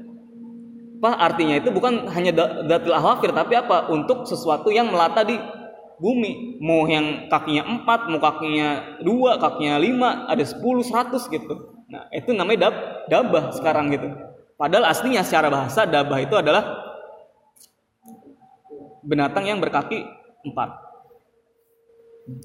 apa 1.03 1.19
artinya 1.19 1.59
itu 1.59 1.75
bukan 1.75 2.07
hanya 2.15 2.31
datul 2.63 2.95
hawafir 2.95 3.35
tapi 3.35 3.59
apa 3.59 3.91
untuk 3.91 4.23
sesuatu 4.23 4.71
yang 4.71 4.87
melata 4.87 5.27
di 5.27 5.35
bumi 5.99 6.63
mau 6.63 6.87
yang 6.87 7.27
kakinya 7.27 7.67
empat 7.67 8.07
mau 8.07 8.23
kakinya 8.23 9.03
dua 9.03 9.35
kakinya 9.43 9.83
lima 9.83 10.31
ada 10.31 10.47
sepuluh 10.47 10.87
seratus 10.87 11.27
gitu 11.27 11.82
nah 11.93 12.09
itu 12.09 12.33
namanya 12.33 12.73
dab 12.73 12.75
dabah 13.13 13.45
sekarang 13.53 13.93
gitu. 13.93 14.09
Padahal 14.57 14.89
aslinya 14.89 15.21
secara 15.21 15.53
bahasa 15.53 15.85
dabah 15.85 16.19
itu 16.25 16.33
adalah 16.33 16.65
binatang 19.05 19.45
yang 19.45 19.61
berkaki 19.61 20.01
empat. 20.47 20.71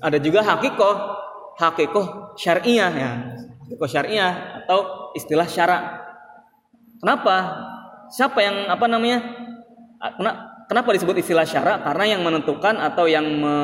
Ada 0.04 0.20
juga 0.20 0.44
hakikoh 0.44 0.96
hakikoh 1.56 2.36
syariah 2.36 2.92
ya. 2.92 3.12
Hakikoh 3.63 3.88
syariah 3.88 4.63
atau 4.63 5.13
istilah 5.16 5.48
syarak 5.48 5.82
kenapa? 7.00 7.36
Siapa 8.12 8.39
yang 8.44 8.68
apa 8.68 8.86
namanya? 8.88 9.20
Kenapa 10.68 10.89
disebut 10.92 11.24
istilah 11.24 11.48
syara? 11.48 11.80
Karena 11.80 12.18
yang 12.18 12.22
menentukan 12.27 12.75
atau 12.75 13.08
yang 13.08 13.24
me, 13.24 13.56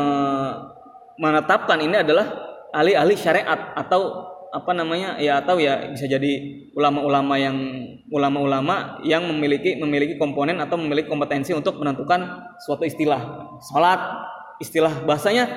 menetapkan 1.20 1.80
ini 1.80 2.00
adalah 2.00 2.28
ahli-ahli 2.72 3.16
syariat 3.16 3.76
atau 3.76 4.30
apa 4.54 4.70
namanya 4.78 5.18
ya 5.18 5.42
atau 5.42 5.58
ya 5.58 5.90
bisa 5.90 6.06
jadi 6.06 6.62
ulama-ulama 6.78 7.42
yang 7.42 7.58
ulama-ulama 8.14 9.02
yang 9.02 9.26
memiliki 9.26 9.82
memiliki 9.82 10.22
komponen 10.22 10.62
atau 10.62 10.78
memiliki 10.78 11.10
kompetensi 11.10 11.58
untuk 11.58 11.82
menentukan 11.82 12.22
suatu 12.62 12.86
istilah. 12.86 13.50
Salat 13.66 13.98
istilah 14.62 15.02
bahasanya 15.10 15.50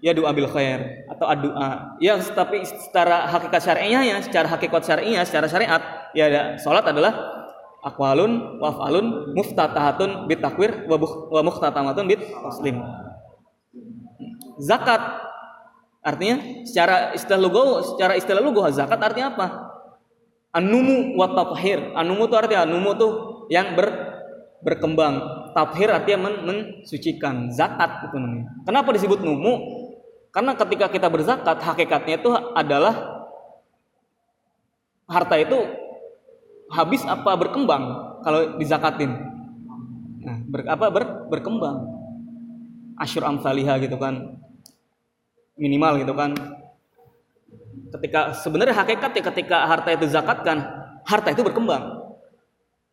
ya 0.00 0.16
doa 0.16 0.32
bil 0.32 0.48
khair 0.48 1.04
atau 1.12 1.28
doa. 1.44 2.00
Ya 2.00 2.16
tapi 2.16 2.64
secara 2.64 3.28
hakikat 3.28 3.60
syariahnya 3.60 4.00
ya 4.00 4.16
secara 4.24 4.48
hakikat 4.48 4.80
syariah 4.80 5.22
secara 5.28 5.46
syariat 5.46 5.82
ya 6.16 6.56
salat 6.56 6.88
adalah 6.88 7.44
akwalun 7.84 8.58
wafalun 8.64 9.36
muftatahatun 9.36 10.24
bitakwir 10.24 10.88
wa 10.88 11.40
muftatamatun 11.44 12.08
bit 12.08 12.24
taslim 12.24 12.80
zakat 14.58 15.27
artinya 16.08 16.64
secara 16.64 17.12
istilah 17.12 17.40
lugu 17.40 17.84
secara 17.84 18.16
istilah 18.16 18.40
lugu 18.40 18.64
zakat 18.72 18.96
artinya 18.96 19.36
apa? 19.36 19.46
Anumu 20.56 21.12
wa 21.20 21.28
tathir 21.36 21.92
anumu 21.92 22.24
itu 22.24 22.36
artinya 22.40 22.64
anumu 22.64 22.96
tuh 22.96 23.12
yang 23.52 23.76
ber 23.76 24.08
berkembang. 24.64 25.20
Tathir 25.52 25.90
artinya 25.90 26.28
men, 26.28 26.34
mensucikan. 26.46 27.50
Zakat 27.50 28.10
itu 28.10 28.16
namanya. 28.18 28.46
Kenapa 28.64 28.88
disebut 28.94 29.20
numu? 29.22 29.54
Karena 30.32 30.54
ketika 30.54 30.86
kita 30.92 31.08
berzakat 31.08 31.58
hakikatnya 31.62 32.20
itu 32.20 32.30
adalah 32.52 32.94
harta 35.08 35.36
itu 35.40 35.56
habis 36.68 37.00
apa 37.08 37.32
berkembang 37.34 37.84
kalau 38.22 38.60
dizakatin? 38.60 39.10
Nah 40.20 40.36
ber, 40.46 40.60
apa 40.68 40.86
ber, 40.92 41.04
berkembang. 41.32 41.96
Asyur 42.98 43.22
amsalihah 43.24 43.78
gitu 43.78 43.94
kan 43.94 44.42
minimal 45.58 46.00
gitu 46.00 46.14
kan. 46.14 46.32
Ketika 47.88 48.36
sebenarnya 48.38 48.74
hakikat 48.78 49.10
ya 49.16 49.22
ketika 49.32 49.66
harta 49.66 49.90
itu 49.92 50.06
zakatkan 50.08 50.62
harta 51.04 51.28
itu 51.34 51.42
berkembang. 51.42 52.04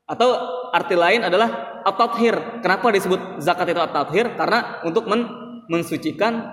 Atau 0.05 0.29
arti 0.69 0.93
lain 0.93 1.25
adalah 1.25 1.81
at-tathir. 1.81 2.61
Kenapa 2.61 2.93
disebut 2.93 3.41
zakat 3.41 3.73
itu 3.73 3.81
at-tathir? 3.81 4.37
Karena 4.37 4.81
untuk 4.85 5.09
men 5.09 5.25
mensucikan 5.65 6.45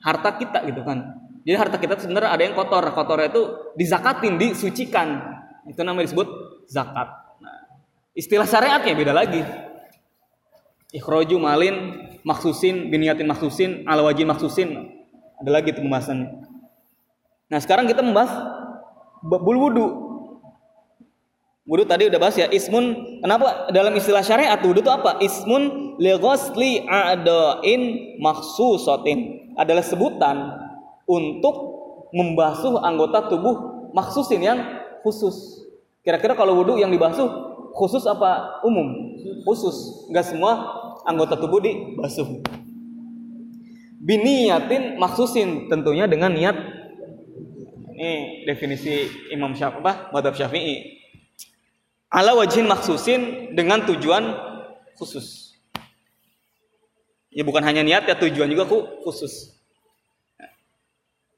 harta 0.00 0.40
kita 0.40 0.64
gitu 0.64 0.80
kan. 0.82 1.04
Jadi 1.44 1.56
harta 1.56 1.76
kita 1.76 2.00
sebenarnya 2.00 2.30
ada 2.32 2.42
yang 2.44 2.56
kotor. 2.56 2.80
Kotornya 2.96 3.28
itu 3.28 3.42
dizakatin 3.76 4.40
disucikan. 4.40 5.20
Itu 5.68 5.84
namanya 5.84 6.08
disebut 6.08 6.28
zakat. 6.64 7.08
Nah, 7.44 7.56
istilah 8.16 8.48
syariatnya 8.48 8.96
beda 8.96 9.12
lagi. 9.12 9.44
Ikhroju 10.96 11.36
malin 11.36 12.08
maksusin 12.24 12.88
biniatin 12.88 13.28
maksusin 13.28 13.84
ala 13.84 14.00
wajin 14.00 14.24
maksusin 14.24 14.97
ada 15.38 15.50
lagi 15.50 15.70
itu 15.70 15.80
pembahasan. 15.82 16.46
Nah 17.48 17.58
sekarang 17.62 17.86
kita 17.86 18.02
membahas 18.02 18.30
bul 19.22 19.58
wudu. 19.58 19.86
Wudu 21.68 21.84
tadi 21.84 22.08
udah 22.08 22.18
bahas 22.20 22.36
ya 22.36 22.48
ismun. 22.48 23.20
Kenapa 23.20 23.68
dalam 23.70 23.92
istilah 23.94 24.24
syariat 24.24 24.58
wudu 24.60 24.80
itu 24.80 24.90
apa? 24.90 25.20
Ismun 25.20 25.96
li 26.00 26.12
ghusli 26.16 26.84
a'dain 26.88 27.82
maksusatin 28.18 29.52
adalah 29.58 29.84
sebutan 29.84 30.36
untuk 31.04 31.56
membasuh 32.12 32.80
anggota 32.80 33.28
tubuh 33.28 33.88
maksusin 33.92 34.40
yang 34.40 34.58
khusus. 35.04 35.64
Kira-kira 36.04 36.32
kalau 36.32 36.56
wudhu 36.56 36.80
yang 36.80 36.88
dibasuh 36.88 37.28
khusus 37.76 38.04
apa 38.08 38.60
umum? 38.64 39.16
Khusus. 39.44 40.08
Enggak 40.08 40.24
semua 40.32 40.52
anggota 41.04 41.36
tubuh 41.36 41.60
dibasuh. 41.60 42.40
Biniyatin 43.98 44.94
maksusin 44.96 45.66
tentunya 45.66 46.06
dengan 46.06 46.30
niat 46.30 46.54
ini 47.98 48.46
definisi 48.46 49.10
Imam 49.34 49.58
Syafi'i? 49.58 50.14
Madhab 50.14 50.38
Syafi'i. 50.38 51.02
Ala 52.14 52.38
wajhin 52.38 52.70
maksusin 52.70 53.52
dengan 53.58 53.82
tujuan 53.84 54.38
khusus. 54.94 55.58
Ya 57.34 57.42
bukan 57.42 57.60
hanya 57.66 57.82
niat 57.82 58.06
ya 58.06 58.14
tujuan 58.14 58.46
juga 58.48 58.70
khusus. 59.02 59.58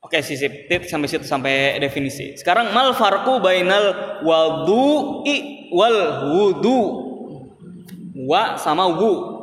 Oke, 0.05 0.21
sisip 0.21 0.69
tit 0.69 0.85
sampai 0.85 1.09
situ 1.09 1.25
sampai 1.25 1.81
definisi. 1.81 2.37
Sekarang 2.37 2.76
mal 2.76 2.93
farku 2.93 3.40
bainal 3.40 4.21
wudu'i 4.21 5.71
wal 5.73 5.99
wudu. 6.29 6.81
Wa 8.29 8.61
sama 8.61 8.85
wu. 8.85 9.39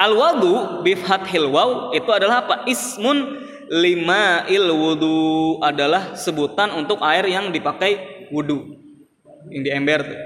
Al 0.00 0.16
wudu 0.16 0.80
bi 0.80 0.96
fathil 0.96 1.52
waw 1.52 1.92
itu 1.92 2.08
adalah 2.08 2.48
apa? 2.48 2.54
Ismun 2.64 3.36
lima 3.68 4.48
il 4.48 4.64
wudu 4.72 5.60
adalah 5.60 6.16
sebutan 6.16 6.72
untuk 6.72 7.04
air 7.04 7.28
yang 7.28 7.52
dipakai 7.52 8.24
wudu. 8.32 8.80
Yang 9.52 9.62
di 9.62 9.70
ember 9.70 10.00
tuh. 10.00 10.20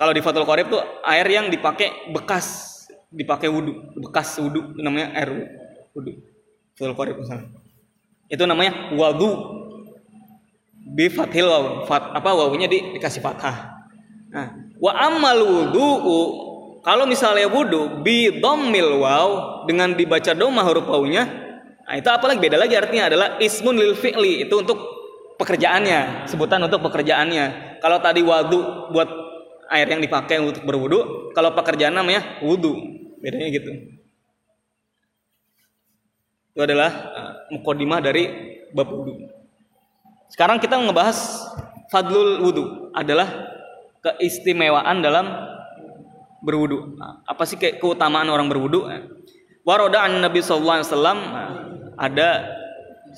Kalau 0.00 0.16
di 0.16 0.24
Fathul 0.24 0.48
Qorib 0.48 0.72
tuh 0.72 0.80
air 1.04 1.28
yang 1.28 1.52
dipakai 1.52 2.08
bekas 2.08 2.72
dipakai 3.12 3.52
wudu, 3.52 3.76
bekas 4.00 4.32
wudu 4.40 4.72
namanya 4.80 5.12
air 5.12 5.28
wudu. 5.92 6.24
Fathul 6.78 6.96
Qorib 6.96 7.20
misalnya. 7.20 7.50
Itu 8.30 8.46
namanya 8.46 8.94
wadu. 8.94 9.58
Bi 10.90 11.10
fathil 11.10 11.50
waw. 11.50 11.64
Fat, 11.84 12.16
apa 12.16 12.30
wawunya 12.32 12.70
di, 12.70 12.96
dikasih 12.96 13.20
fathah. 13.20 13.84
Nah, 14.30 14.54
wa 14.78 14.92
amal 14.94 15.38
wudu 15.42 15.88
kalau 16.80 17.04
misalnya 17.04 17.44
wudu 17.48 18.00
bi 18.00 18.40
dhammil 18.40 19.00
waw 19.04 19.28
dengan 19.68 19.92
dibaca 19.92 20.32
doma 20.32 20.64
huruf 20.64 20.88
wawunya, 20.88 21.28
nah 21.84 21.94
itu 21.96 22.08
apalagi 22.08 22.40
beda 22.40 22.56
lagi 22.56 22.76
artinya 22.76 23.12
adalah 23.12 23.28
ismun 23.36 23.76
lil 23.76 23.92
fi'li 23.92 24.48
itu 24.48 24.54
untuk 24.56 24.80
pekerjaannya, 25.36 26.28
sebutan 26.28 26.60
untuk 26.64 26.84
pekerjaannya. 26.84 27.78
Kalau 27.80 28.00
tadi 28.00 28.20
wadu 28.20 28.92
buat 28.92 29.08
air 29.72 29.88
yang 29.88 30.04
dipakai 30.04 30.40
untuk 30.40 30.64
berwudu, 30.64 31.32
kalau 31.32 31.52
pekerjaan 31.56 31.96
namanya 31.96 32.40
wudu. 32.44 32.76
Bedanya 33.20 33.48
gitu. 33.52 33.72
Itu 36.50 36.60
adalah 36.64 36.90
uh, 36.92 37.32
mukodimah 37.52 38.00
dari 38.00 38.24
bab 38.72 38.88
wudhu. 38.88 39.28
Sekarang 40.32 40.58
kita 40.58 40.80
ngebahas 40.80 41.16
fadlul 41.92 42.40
wudhu 42.42 42.64
adalah 42.96 43.28
keistimewaan 44.00 45.04
dalam 45.04 45.26
berwudhu. 46.44 46.96
Nah, 46.96 47.24
apa 47.24 47.44
sih 47.44 47.60
ke 47.60 47.76
keutamaan 47.80 48.28
orang 48.28 48.48
berwudhu? 48.48 48.88
Nah, 48.88 49.04
waroda 49.64 50.04
an 50.04 50.20
Nabi 50.24 50.40
Sallallahu 50.40 50.76
Alaihi 50.80 50.88
Wasallam 50.88 51.18
ada 52.00 52.28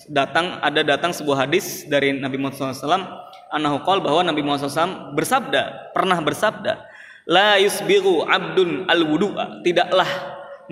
datang 0.09 0.59
ada 0.59 0.81
datang 0.83 1.13
sebuah 1.13 1.47
hadis 1.47 1.85
dari 1.87 2.17
Nabi 2.17 2.41
Muhammad 2.41 2.75
SAW 2.75 3.05
anahu 3.53 3.85
qol 3.85 4.01
bahwa 4.01 4.25
Nabi 4.25 4.41
Muhammad 4.41 4.73
SAW 4.73 5.13
bersabda 5.13 5.93
pernah 5.93 6.17
bersabda 6.25 6.81
la 7.29 7.61
yusbiru 7.61 8.25
abdun 8.25 8.89
al 8.89 9.05
wudu'a 9.05 9.61
tidaklah 9.61 10.09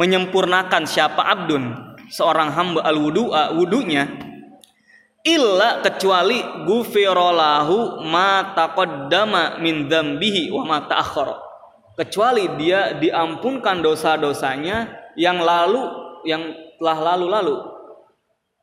menyempurnakan 0.00 0.88
siapa 0.88 1.20
abdun 1.20 1.94
seorang 2.08 2.48
hamba 2.50 2.80
al 2.82 2.96
wudu'a 2.96 3.54
wudunya 3.54 4.08
illa 5.20 5.84
kecuali 5.84 6.40
gufirolahu 6.64 8.00
ma 8.08 8.56
taqaddama 8.56 9.60
min 9.60 9.84
dzambihi 9.86 10.48
wa 10.48 10.64
ma 10.64 10.78
ta'akhkhara 10.88 11.49
kecuali 12.00 12.48
dia 12.56 12.96
diampunkan 12.96 13.84
dosa-dosanya 13.84 14.88
yang 15.20 15.36
lalu 15.36 15.84
yang 16.24 16.56
telah 16.80 17.12
lalu-lalu 17.12 17.60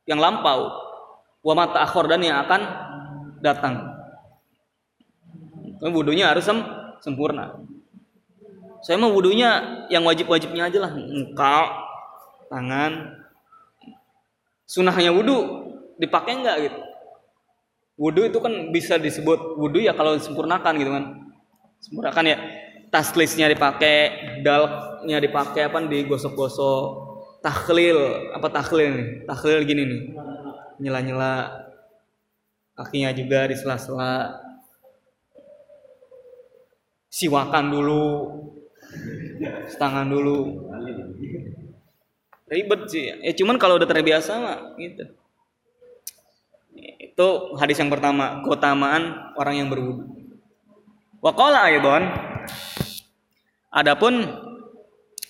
yang 0.10 0.18
lampau. 0.18 0.74
Wa 1.46 1.54
ma 1.54 1.70
ta'akhkhar 1.70 2.10
dan 2.10 2.26
yang 2.26 2.42
akan 2.42 2.62
datang. 3.46 3.94
Wudhunya 5.78 6.34
harus 6.34 6.50
sem 6.50 6.58
sempurna. 7.06 7.62
Saya 8.82 8.98
mau 8.98 9.14
wudhunya 9.14 9.86
yang 9.94 10.02
wajib-wajibnya 10.02 10.74
aja 10.74 10.90
lah. 10.90 10.92
Muka 10.98 11.58
tangan. 12.50 13.22
Sunahnya 14.66 15.14
wudhu 15.14 15.70
dipakai 16.02 16.42
enggak 16.42 16.58
gitu? 16.66 16.80
Wudhu 18.02 18.22
itu 18.34 18.40
kan 18.42 18.74
bisa 18.74 18.98
disebut 18.98 19.62
wudhu 19.62 19.78
ya 19.78 19.94
kalau 19.94 20.18
disempurnakan 20.18 20.74
gitu 20.82 20.90
kan. 20.90 21.06
Sempurnakan 21.86 22.26
ya 22.26 22.38
taslisnya 22.90 23.52
dipakai 23.52 23.98
dalnya 24.44 25.18
dipakai 25.20 25.68
apa 25.68 25.84
digosok-gosok. 25.86 27.08
Tahlil 27.44 27.98
apa 28.34 28.48
tahlil 28.50 28.90
nih? 28.92 29.10
Tahlil 29.30 29.60
gini 29.64 29.84
nih. 29.86 30.02
Nyela-nyela 30.82 31.34
kakinya 32.78 33.12
juga 33.14 33.48
di 33.50 33.56
sela-sela. 33.56 34.42
Siwakan 37.10 37.66
dulu. 37.72 38.06
Setangan 39.70 40.08
dulu. 40.08 40.68
Ribet 42.48 42.82
sih. 42.88 43.12
Ya 43.12 43.32
cuman 43.36 43.60
kalau 43.60 43.76
udah 43.76 43.90
terbiasa 43.90 44.32
mah 44.40 44.60
gitu. 44.80 45.04
Itu 47.18 47.58
hadis 47.58 47.82
yang 47.82 47.90
pertama, 47.90 48.46
keutamaan 48.46 49.34
orang 49.34 49.56
yang 49.58 49.68
berwudu. 49.74 50.06
Wa 51.18 51.34
qala 51.34 51.66
aidan 51.66 52.06
Adapun 53.72 54.26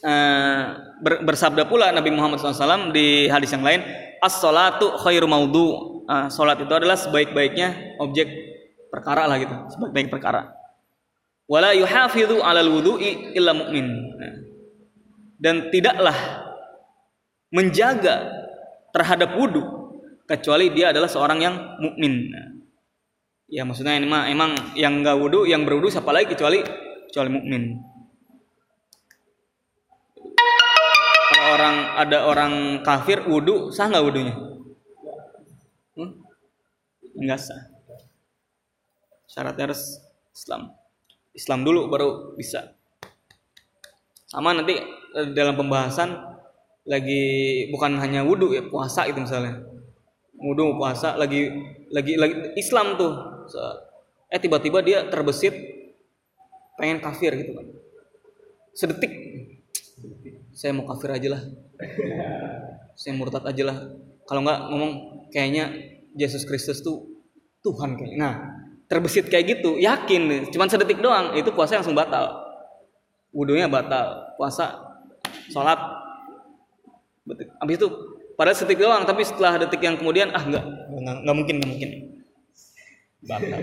eh, 0.02 0.64
bersabda 1.02 1.68
pula 1.68 1.94
Nabi 1.94 2.10
Muhammad 2.14 2.42
SAW 2.42 2.96
di 2.96 3.28
hadis 3.30 3.54
yang 3.54 3.66
lain, 3.66 3.84
as-salatu 4.24 4.98
khairu 5.02 5.30
maudu. 5.30 5.98
Uh, 6.08 6.32
salat 6.32 6.56
itu 6.56 6.72
adalah 6.72 6.96
sebaik-baiknya 6.96 8.00
objek 8.00 8.32
perkara 8.88 9.28
lah 9.28 9.36
gitu, 9.44 9.52
sebaik-baik 9.76 10.08
perkara. 10.08 10.56
Wala 11.52 11.76
yuhafidhu 11.76 12.40
'alal 12.40 12.72
wudu'i 12.72 13.36
illa 13.36 13.52
mu'min. 13.52 13.88
Nah, 14.16 14.36
dan 15.36 15.68
tidaklah 15.68 16.16
menjaga 17.52 18.24
terhadap 18.96 19.36
wudhu 19.36 19.92
kecuali 20.28 20.72
dia 20.72 20.96
adalah 20.96 21.12
seorang 21.12 21.40
yang 21.44 21.56
mukmin. 21.84 22.32
Ya 23.48 23.64
maksudnya 23.64 23.96
ini 23.96 24.08
mah 24.08 24.32
emang 24.32 24.56
yang 24.80 25.04
nggak 25.04 25.16
wudhu, 25.20 25.44
yang 25.44 25.68
berwudhu 25.68 25.92
siapa 25.92 26.12
lagi 26.16 26.32
kecuali 26.32 26.64
kecuali 27.08 27.30
mukmin. 27.32 27.64
Kalau 31.28 31.48
orang 31.56 31.76
ada 31.96 32.18
orang 32.28 32.54
kafir 32.84 33.24
wudhu 33.26 33.72
sah 33.72 33.88
nggak 33.88 34.04
wudhunya? 34.04 34.36
Hmm? 35.96 36.12
Enggak 37.18 37.40
sah. 37.42 37.62
Syaratnya 39.32 39.72
harus 39.72 40.04
Islam. 40.36 40.76
Islam 41.32 41.60
dulu 41.64 41.88
baru 41.88 42.10
bisa. 42.36 42.76
Sama 44.28 44.52
nanti 44.52 44.76
eh, 45.16 45.28
dalam 45.32 45.56
pembahasan 45.56 46.14
lagi 46.88 47.24
bukan 47.72 48.00
hanya 48.00 48.24
wudhu 48.24 48.56
ya 48.56 48.64
puasa 48.64 49.04
itu 49.04 49.20
misalnya 49.20 49.60
wudhu 50.40 50.80
puasa 50.80 51.20
lagi 51.20 51.52
lagi 51.92 52.16
lagi 52.16 52.56
Islam 52.56 52.96
tuh 52.96 53.12
eh 54.32 54.40
tiba-tiba 54.40 54.80
dia 54.80 55.04
terbesit 55.12 55.77
pengen 56.78 57.02
kafir 57.02 57.34
gitu 57.36 57.58
kan. 57.58 57.66
Sedetik. 58.78 59.12
Saya 60.54 60.74
mau 60.78 60.86
kafir 60.86 61.12
aja 61.12 61.38
lah. 61.38 61.42
Saya 62.94 63.18
murtad 63.18 63.44
aja 63.46 63.64
lah. 63.66 63.78
Kalau 64.30 64.42
nggak 64.46 64.60
ngomong 64.72 64.92
kayaknya 65.34 65.74
Yesus 66.14 66.46
Kristus 66.46 66.82
tuh 66.82 67.10
Tuhan 67.62 68.00
kayaknya 68.00 68.18
nah 68.18 68.36
terbesit 68.88 69.28
kayak 69.28 69.60
gitu 69.60 69.76
yakin. 69.82 70.48
Cuman 70.54 70.70
sedetik 70.70 71.02
doang 71.02 71.36
itu 71.36 71.50
puasa 71.52 71.82
langsung 71.82 71.98
batal. 71.98 72.46
Wudhunya 73.34 73.68
batal 73.68 74.38
puasa 74.40 74.78
sholat. 75.52 75.78
Habis 77.60 77.76
itu 77.76 77.88
Padahal 78.38 78.54
setik 78.54 78.78
doang, 78.78 79.02
tapi 79.02 79.26
setelah 79.26 79.58
detik 79.58 79.82
yang 79.82 79.98
kemudian 79.98 80.30
ah 80.30 80.46
nggak 80.46 80.62
nggak 81.26 81.36
mungkin 81.36 81.56
nggak 81.58 81.70
mungkin. 81.74 81.90
Batal. 83.28 83.62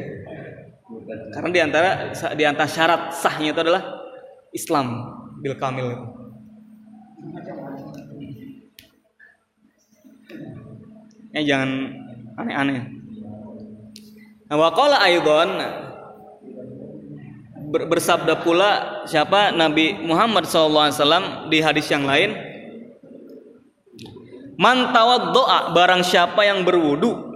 Karena 1.32 1.50
di 1.50 1.60
antara 1.64 1.90
di 2.36 2.44
antara 2.44 2.68
syarat 2.68 3.02
sahnya 3.16 3.56
itu 3.56 3.60
adalah 3.64 3.82
Islam 4.52 4.86
bil 5.40 5.56
kamil. 5.56 5.88
Ya 11.34 11.42
jangan 11.42 11.70
aneh-aneh. 12.38 12.82
Nah, 14.44 14.56
waqala 14.60 15.02
aidon 15.02 15.50
bersabda 17.74 18.44
pula 18.44 19.02
siapa 19.08 19.50
Nabi 19.50 19.98
Muhammad 19.98 20.46
SAW 20.46 21.50
di 21.50 21.58
hadis 21.58 21.90
yang 21.90 22.06
lain 22.06 22.54
Man 24.54 24.94
tawaddoa 24.94 25.74
barang 25.74 26.06
siapa 26.06 26.46
yang 26.46 26.62
berwudu 26.62 27.34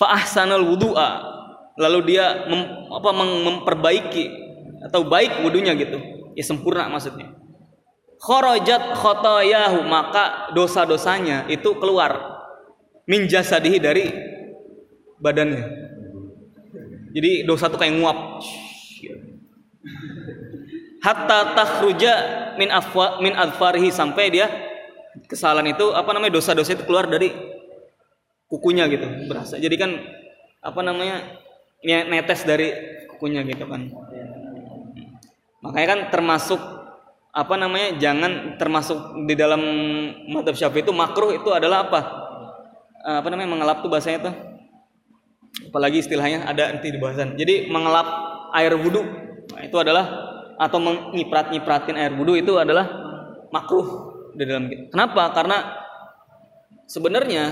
fa 0.00 0.16
ahsanal 0.16 0.64
wudu'a 0.64 1.31
lalu 1.78 2.14
dia 2.14 2.46
mem, 2.48 2.62
apa 2.92 3.10
memperbaiki 3.12 4.24
atau 4.88 5.06
baik 5.06 5.44
wudunya 5.46 5.72
gitu. 5.78 5.98
Ya 6.32 6.44
sempurna 6.44 6.88
maksudnya. 6.88 7.36
Kharajat 8.22 8.96
khotoyahu 8.96 9.82
maka 9.86 10.54
dosa-dosanya 10.54 11.50
itu 11.50 11.74
keluar 11.76 12.42
min 13.10 13.26
jasadihi 13.26 13.78
dari 13.82 14.04
badannya. 15.18 15.64
Jadi 17.12 17.44
dosa 17.44 17.68
tuh 17.68 17.76
kayak 17.76 17.98
nguap. 17.98 18.18
Hatta 21.02 21.58
takhruja 21.58 22.14
min 22.56 22.70
afwa 22.70 23.18
min 23.18 23.34
adfarihi 23.34 23.90
sampai 23.90 24.30
dia 24.30 24.46
kesalahan 25.26 25.72
itu 25.72 25.92
apa 25.92 26.08
namanya 26.14 26.38
dosa-dosa 26.38 26.72
itu 26.76 26.84
keluar 26.88 27.08
dari 27.08 27.32
kukunya 28.48 28.88
gitu 28.88 29.08
berasa 29.28 29.56
jadi 29.56 29.76
kan 29.80 29.90
apa 30.60 30.80
namanya 30.84 31.40
netes 31.82 32.46
dari 32.46 32.70
kukunya 33.10 33.42
gitu 33.46 33.66
kan 33.66 33.90
makanya 35.62 35.86
kan 35.86 36.00
termasuk 36.14 36.60
apa 37.32 37.54
namanya 37.56 37.96
jangan 37.96 38.60
termasuk 38.60 39.24
di 39.24 39.34
dalam 39.34 39.62
madhab 40.30 40.54
syafi'i 40.54 40.84
itu 40.84 40.92
makruh 40.92 41.32
itu 41.32 41.48
adalah 41.50 41.88
apa 41.88 42.00
eh, 43.02 43.16
apa 43.22 43.28
namanya 43.32 43.50
mengelap 43.56 43.76
tuh 43.80 43.90
bahasanya 43.90 44.30
tuh 44.30 44.34
apalagi 45.70 46.02
istilahnya 46.04 46.44
ada 46.46 46.72
nanti 46.72 46.92
di 46.92 46.98
bahasan 47.00 47.34
jadi 47.38 47.72
mengelap 47.72 48.06
air 48.52 48.74
wudhu 48.76 49.02
nah, 49.54 49.62
itu 49.64 49.76
adalah 49.80 50.04
atau 50.60 50.78
menyiprat 50.78 51.50
nyipratin 51.50 51.96
air 51.96 52.12
wudhu 52.12 52.36
itu 52.36 52.54
adalah 52.60 52.86
makruh 53.52 54.12
di 54.32 54.44
dalam. 54.48 54.68
Kenapa? 54.88 55.30
Karena 55.36 55.58
sebenarnya 56.88 57.44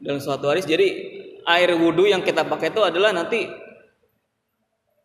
dalam 0.00 0.20
suatu 0.20 0.48
hari 0.48 0.64
jadi 0.64 0.88
air 1.46 1.70
wudhu 1.76 2.08
yang 2.08 2.20
kita 2.24 2.44
pakai 2.44 2.72
itu 2.72 2.80
adalah 2.82 3.14
nanti 3.14 3.48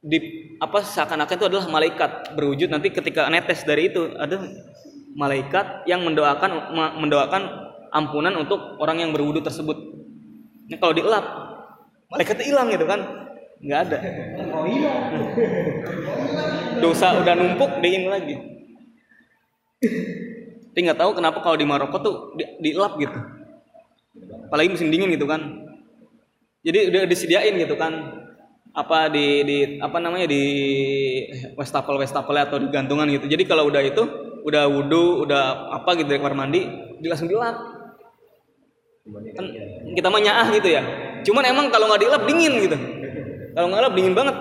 di 0.05 0.17
apa 0.61 0.85
seakan-akan 0.85 1.35
itu 1.35 1.47
adalah 1.49 1.65
malaikat 1.65 2.11
berwujud 2.37 2.69
nanti 2.69 2.93
ketika 2.93 3.25
netes 3.27 3.65
dari 3.65 3.89
itu 3.89 4.13
ada 4.15 4.37
malaikat 5.17 5.87
yang 5.89 6.05
mendoakan 6.05 6.75
mendoakan 7.01 7.43
ampunan 7.95 8.35
untuk 8.35 8.75
orang 8.83 9.01
yang 9.01 9.11
berwudhu 9.15 9.39
tersebut. 9.39 9.79
Ini 10.67 10.75
kalau 10.77 10.91
dielap 10.91 11.25
malaikatnya 12.11 12.45
hilang 12.45 12.67
gitu 12.69 12.85
kan? 12.85 13.25
nggak 13.65 13.79
ada. 13.87 13.97
Dosa 16.83 17.15
udah 17.17 17.33
numpuk 17.33 17.71
dingin 17.79 18.11
lagi. 18.11 18.35
Tapi 20.75 20.79
nggak 20.85 20.99
tahu 20.99 21.11
kenapa 21.15 21.39
kalau 21.39 21.55
di 21.55 21.63
Maroko 21.63 21.97
tuh 22.03 22.15
di, 22.35 22.43
dielap 22.61 22.99
gitu. 22.99 23.15
Apalagi 24.51 24.69
musim 24.75 24.91
dingin 24.91 25.09
gitu 25.15 25.25
kan. 25.25 25.64
Jadi 26.65 26.89
udah 26.89 27.05
disediain 27.05 27.53
gitu 27.61 27.77
kan 27.77 27.93
apa 28.75 29.07
di 29.07 29.45
di 29.45 29.57
apa 29.79 30.01
namanya 30.01 30.27
di 30.27 30.43
wastafel 31.55 32.01
wastafel 32.01 32.35
atau 32.41 32.57
di 32.57 32.67
gantungan 32.73 33.05
gitu. 33.07 33.29
Jadi 33.29 33.45
kalau 33.45 33.69
udah 33.69 33.85
itu 33.85 34.03
udah 34.41 34.65
wudhu 34.65 35.23
udah 35.29 35.71
apa 35.77 35.93
gitu 35.95 36.09
dari 36.09 36.19
kamar 36.19 36.33
mandi 36.33 36.65
di 36.97 37.05
langsung 37.05 37.29
dilap. 37.29 37.53
Kan 39.37 39.45
kita 39.93 40.07
mah 40.09 40.21
nyaah 40.25 40.47
gitu 40.57 40.69
ya. 40.73 40.81
Cuman 41.21 41.45
emang 41.45 41.69
kalau 41.69 41.85
nggak 41.85 42.01
dilap 42.01 42.21
dingin 42.25 42.53
gitu. 42.65 42.77
Kalau 43.53 43.69
nggak 43.69 43.81
dilap 43.85 43.95
dingin 43.95 44.13
banget. 44.17 44.35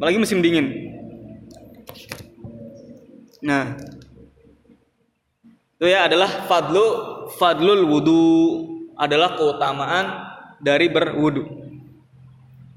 Apalagi 0.00 0.18
musim 0.18 0.40
dingin. 0.40 0.66
Nah, 3.38 3.78
itu 5.78 5.86
ya 5.86 6.10
adalah 6.10 6.48
fadlu 6.50 6.86
fadlul 7.38 7.86
wudu 7.86 8.34
adalah 8.98 9.38
keutamaan 9.38 10.27
dari 10.62 10.86
berwudu. 10.90 11.46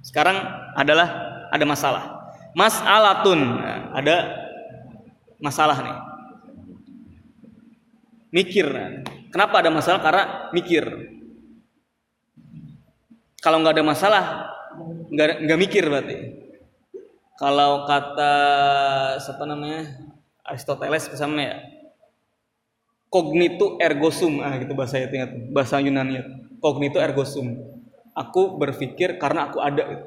Sekarang 0.01 0.37
adalah 0.73 1.09
ada 1.53 1.65
masalah. 1.65 2.03
Mas'alatun. 2.57 3.39
Nah, 3.39 3.79
ada 3.95 4.15
masalah 5.37 5.77
nih. 5.81 5.97
Mikir. 8.31 8.67
Kenapa 9.31 9.59
ada 9.59 9.71
masalah? 9.71 9.99
Karena 9.99 10.23
mikir. 10.51 10.83
Kalau 13.41 13.57
nggak 13.57 13.73
ada 13.73 13.85
masalah, 13.85 14.23
nggak 15.09 15.49
nggak 15.49 15.59
mikir 15.59 15.83
berarti. 15.89 16.17
Kalau 17.41 17.89
kata 17.89 18.33
siapa 19.17 19.49
namanya 19.49 19.97
Aristoteles 20.45 21.09
misalnya 21.09 21.41
ya, 21.41 21.57
kognitu 23.09 23.81
ergo 23.81 24.13
sum, 24.13 24.45
ah 24.45 24.61
gitu 24.61 24.77
bahasa 24.77 25.01
itu 25.01 25.17
bahasa 25.49 25.81
Yunani. 25.81 26.40
Kognitu 26.61 27.01
ergo 27.01 27.25
sum. 27.25 27.57
Aku 28.13 28.61
berpikir 28.61 29.17
karena 29.17 29.49
aku 29.49 29.57
ada. 29.57 30.05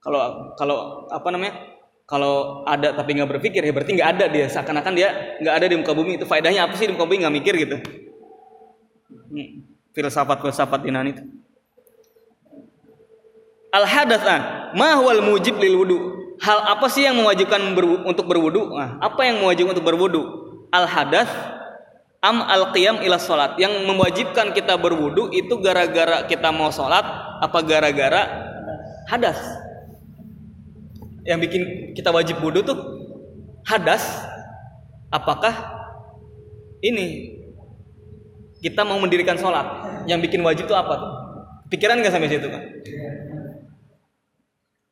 Kalau 0.00 0.20
kalau 0.56 1.04
apa 1.12 1.28
namanya? 1.28 1.76
Kalau 2.06 2.62
ada 2.62 2.94
tapi 2.94 3.18
nggak 3.18 3.36
berpikir 3.36 3.60
ya 3.60 3.74
berarti 3.74 3.92
nggak 3.98 4.10
ada 4.16 4.24
dia. 4.32 4.46
Seakan-akan 4.48 4.94
dia 4.96 5.38
nggak 5.44 5.54
ada 5.60 5.66
di 5.68 5.76
muka 5.76 5.92
bumi. 5.92 6.16
Itu 6.16 6.24
faedahnya 6.24 6.64
apa 6.64 6.74
sih 6.78 6.88
di 6.88 6.96
muka 6.96 7.04
bumi 7.04 7.26
nggak 7.26 7.36
mikir 7.42 7.54
gitu? 7.60 7.76
Hmm. 9.12 9.66
Filsafat 9.92 10.38
filsafat 10.40 10.80
Yunani 10.88 11.10
itu. 11.12 11.22
Al 13.76 13.84
hadath 13.84 14.24
ah, 14.24 14.40
ma 14.72 14.96
huwal 14.96 15.20
mujib 15.20 15.60
lil 15.60 15.76
wudu. 15.76 15.98
Hal 16.40 16.64
apa 16.76 16.86
sih 16.88 17.04
yang 17.04 17.16
mewajibkan 17.16 17.60
untuk 18.04 18.28
berwudu? 18.28 18.72
Nah, 18.72 19.00
apa 19.00 19.24
yang 19.24 19.40
mewajibkan 19.40 19.72
untuk 19.76 19.88
berwudu? 19.88 20.22
Al 20.68 20.84
hadath 20.84 21.55
am 22.22 22.44
al 22.44 22.70
qiyam 22.76 23.00
ila 23.02 23.16
salat. 23.20 23.56
Yang 23.56 23.84
mewajibkan 23.84 24.52
kita 24.52 24.76
berwudu 24.76 25.32
itu 25.32 25.56
gara-gara 25.60 26.24
kita 26.28 26.52
mau 26.52 26.68
salat 26.70 27.04
apa 27.40 27.58
gara-gara 27.64 28.22
hadas? 29.10 29.38
Yang 31.26 31.38
bikin 31.48 31.62
kita 31.98 32.14
wajib 32.14 32.38
wudu 32.38 32.62
tuh 32.62 32.78
hadas 33.66 34.06
apakah 35.10 35.54
ini 36.80 37.34
kita 38.62 38.86
mau 38.86 38.98
mendirikan 39.02 39.34
sholat 39.34 39.66
yang 40.06 40.22
bikin 40.22 40.42
wajib 40.42 40.70
itu 40.70 40.74
apa 40.74 40.94
tuh 40.96 41.12
pikiran 41.70 41.98
nggak 41.98 42.14
sampai 42.14 42.30
situ 42.30 42.46
kan 42.46 42.62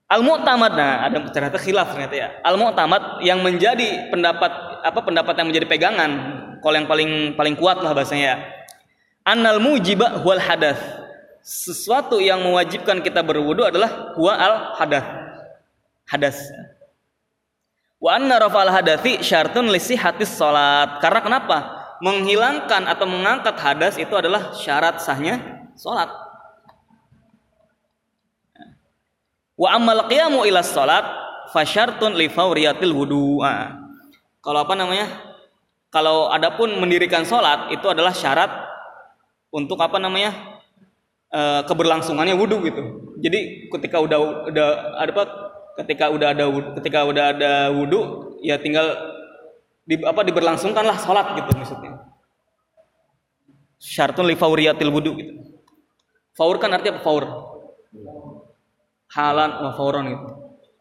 Al-Mu'tamad 0.04 0.72
nah 0.76 1.06
ada 1.08 1.16
ternyata 1.32 1.56
khilaf 1.58 1.96
ternyata 1.96 2.14
ya. 2.14 2.28
Al-Mu'tamad 2.44 3.24
yang 3.24 3.40
menjadi 3.40 4.12
pendapat 4.12 4.52
apa 4.84 5.00
pendapat 5.00 5.32
yang 5.40 5.48
menjadi 5.48 5.64
pegangan 5.64 6.10
kalau 6.60 6.76
yang 6.76 6.84
paling 6.84 7.32
paling 7.32 7.56
kuat 7.56 7.80
lah 7.80 7.96
bahasanya 7.96 8.24
ya. 8.24 8.36
Annal 9.24 9.56
mujiba 9.56 10.20
huwal 10.20 10.40
hadas. 10.40 10.76
Sesuatu 11.40 12.20
yang 12.20 12.44
mewajibkan 12.44 13.00
kita 13.00 13.24
berwudu 13.24 13.64
adalah 13.64 14.12
huwa 14.16 14.36
al 14.36 14.54
hadas. 14.76 15.06
Hadas. 16.04 16.36
Wa 17.96 18.20
anna 18.20 18.36
rafa'al 18.36 18.68
hadathi 18.68 19.24
syartun 19.24 19.72
lisi 19.72 19.96
hatis 19.96 20.36
salat. 20.36 21.00
Karena 21.00 21.24
kenapa? 21.24 21.58
Menghilangkan 22.04 22.84
atau 22.84 23.08
mengangkat 23.08 23.56
hadas 23.56 23.96
itu 23.96 24.12
adalah 24.12 24.52
syarat 24.52 25.00
sahnya 25.00 25.40
salat. 25.72 26.12
Wa 29.56 29.80
amal 29.80 30.04
qiyamu 30.12 30.44
ila 30.44 30.60
salat 30.60 31.08
fasyartun 31.52 32.12
li 32.12 32.28
fawriyatil 32.28 32.92
wudu. 32.92 33.40
Kalau 34.44 34.60
apa 34.60 34.74
namanya? 34.76 35.08
Kalau 35.88 36.28
adapun 36.28 36.76
mendirikan 36.76 37.24
salat 37.24 37.72
itu 37.72 37.86
adalah 37.88 38.12
syarat 38.12 38.50
untuk 39.48 39.80
apa 39.80 39.96
namanya? 39.96 40.60
E, 41.32 41.40
keberlangsungannya 41.64 42.36
wudu 42.36 42.60
gitu. 42.68 42.82
Jadi 43.24 43.72
ketika 43.72 44.04
udah 44.04 44.52
udah 44.52 44.68
ada 45.00 45.10
apa? 45.16 45.24
Ketika 45.80 46.12
udah 46.12 46.28
ada 46.36 46.44
ketika 46.78 47.00
udah 47.08 47.24
ada 47.34 47.52
wudu 47.72 48.00
ya 48.44 48.60
tinggal 48.60 48.94
di, 49.88 49.98
apa 50.04 50.20
diberlangsungkanlah 50.22 51.00
salat 51.00 51.40
gitu 51.40 51.50
maksudnya. 51.56 52.04
Syartun 53.80 54.28
li 54.28 54.36
fawriyatil 54.36 54.92
wudu 54.92 55.10
gitu. 55.16 55.32
Faur 56.36 56.60
kan 56.60 56.74
artinya 56.74 56.98
apa 56.98 57.02
faur? 57.02 57.24
halan 59.14 59.50
wa 59.62 59.70
fauron 59.78 60.06
itu 60.10 60.28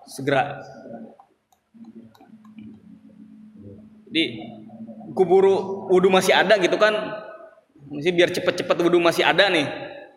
segera 0.10 0.58
jadi 4.14 4.46
kuburu 5.18 5.90
wudhu 5.90 6.14
masih 6.14 6.38
ada 6.38 6.54
gitu 6.62 6.78
kan? 6.78 6.94
Mesti 7.90 8.14
biar 8.14 8.30
cepet-cepet 8.30 8.78
wudhu 8.86 9.02
masih 9.02 9.26
ada 9.26 9.50
nih. 9.50 9.66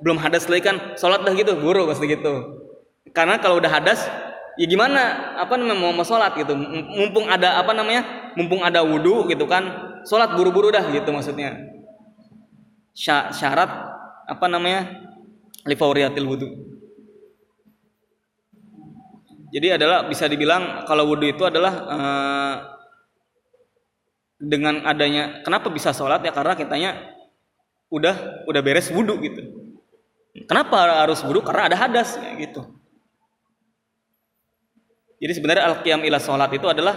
Belum 0.04 0.20
hadas 0.20 0.44
lagi 0.52 0.68
kan? 0.68 0.76
Sholat 1.00 1.24
dah 1.24 1.32
gitu 1.32 1.56
buru 1.56 1.88
pasti 1.88 2.04
gitu. 2.04 2.60
Karena 3.16 3.40
kalau 3.40 3.56
udah 3.56 3.72
hadas 3.72 4.04
ya 4.60 4.68
gimana? 4.68 5.32
Apa 5.40 5.56
namanya 5.56 5.80
mau, 5.80 5.96
mau 5.96 6.04
sholat 6.04 6.36
gitu? 6.36 6.52
Mumpung 6.92 7.24
ada 7.24 7.56
apa 7.56 7.72
namanya? 7.72 8.04
Mumpung 8.36 8.60
ada 8.60 8.84
wudhu 8.84 9.32
gitu 9.32 9.48
kan? 9.48 9.64
Sholat 10.04 10.36
buru-buru 10.36 10.68
dah 10.68 10.84
gitu 10.92 11.08
maksudnya. 11.08 11.56
Syarat 13.32 13.72
apa 14.28 14.44
namanya? 14.44 15.08
Lifauriatil 15.64 16.28
wudhu. 16.28 16.52
Jadi 19.56 19.72
adalah 19.72 20.04
bisa 20.04 20.28
dibilang 20.28 20.84
kalau 20.84 21.08
wudhu 21.08 21.32
itu 21.32 21.48
adalah 21.48 21.72
uh, 21.88 22.75
dengan 24.36 24.84
adanya 24.84 25.40
kenapa 25.40 25.72
bisa 25.72 25.96
sholat 25.96 26.20
ya 26.20 26.32
karena 26.32 26.52
kitanya 26.52 26.90
udah 27.88 28.44
udah 28.44 28.60
beres 28.60 28.92
wudhu 28.92 29.16
gitu. 29.24 29.42
Kenapa 30.44 31.04
harus 31.04 31.24
wudhu? 31.24 31.40
Karena 31.40 31.72
ada 31.72 31.76
hadas 31.80 32.20
ya 32.20 32.36
gitu. 32.36 32.60
Jadi 35.16 35.32
sebenarnya 35.32 35.64
al-qiyam 35.72 36.04
ila 36.04 36.20
sholat 36.20 36.52
itu 36.52 36.68
adalah 36.68 36.96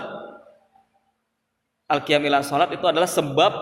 al-qiyam 1.87 2.19
ila 2.27 2.43
sholat 2.43 2.67
itu 2.75 2.83
adalah 2.83 3.07
sebab 3.07 3.53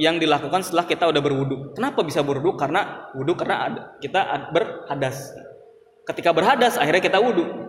yang 0.00 0.16
dilakukan 0.16 0.64
setelah 0.64 0.88
kita 0.88 1.04
udah 1.08 1.20
berwudhu. 1.20 1.76
Kenapa 1.76 2.00
bisa 2.00 2.24
berwudhu? 2.24 2.56
Karena 2.56 3.12
wudhu 3.12 3.36
karena 3.36 3.56
ada, 3.68 3.82
kita 4.00 4.20
berhadas. 4.52 5.36
Ketika 6.08 6.32
berhadas 6.32 6.80
akhirnya 6.80 7.04
kita 7.04 7.20
wudhu. 7.20 7.66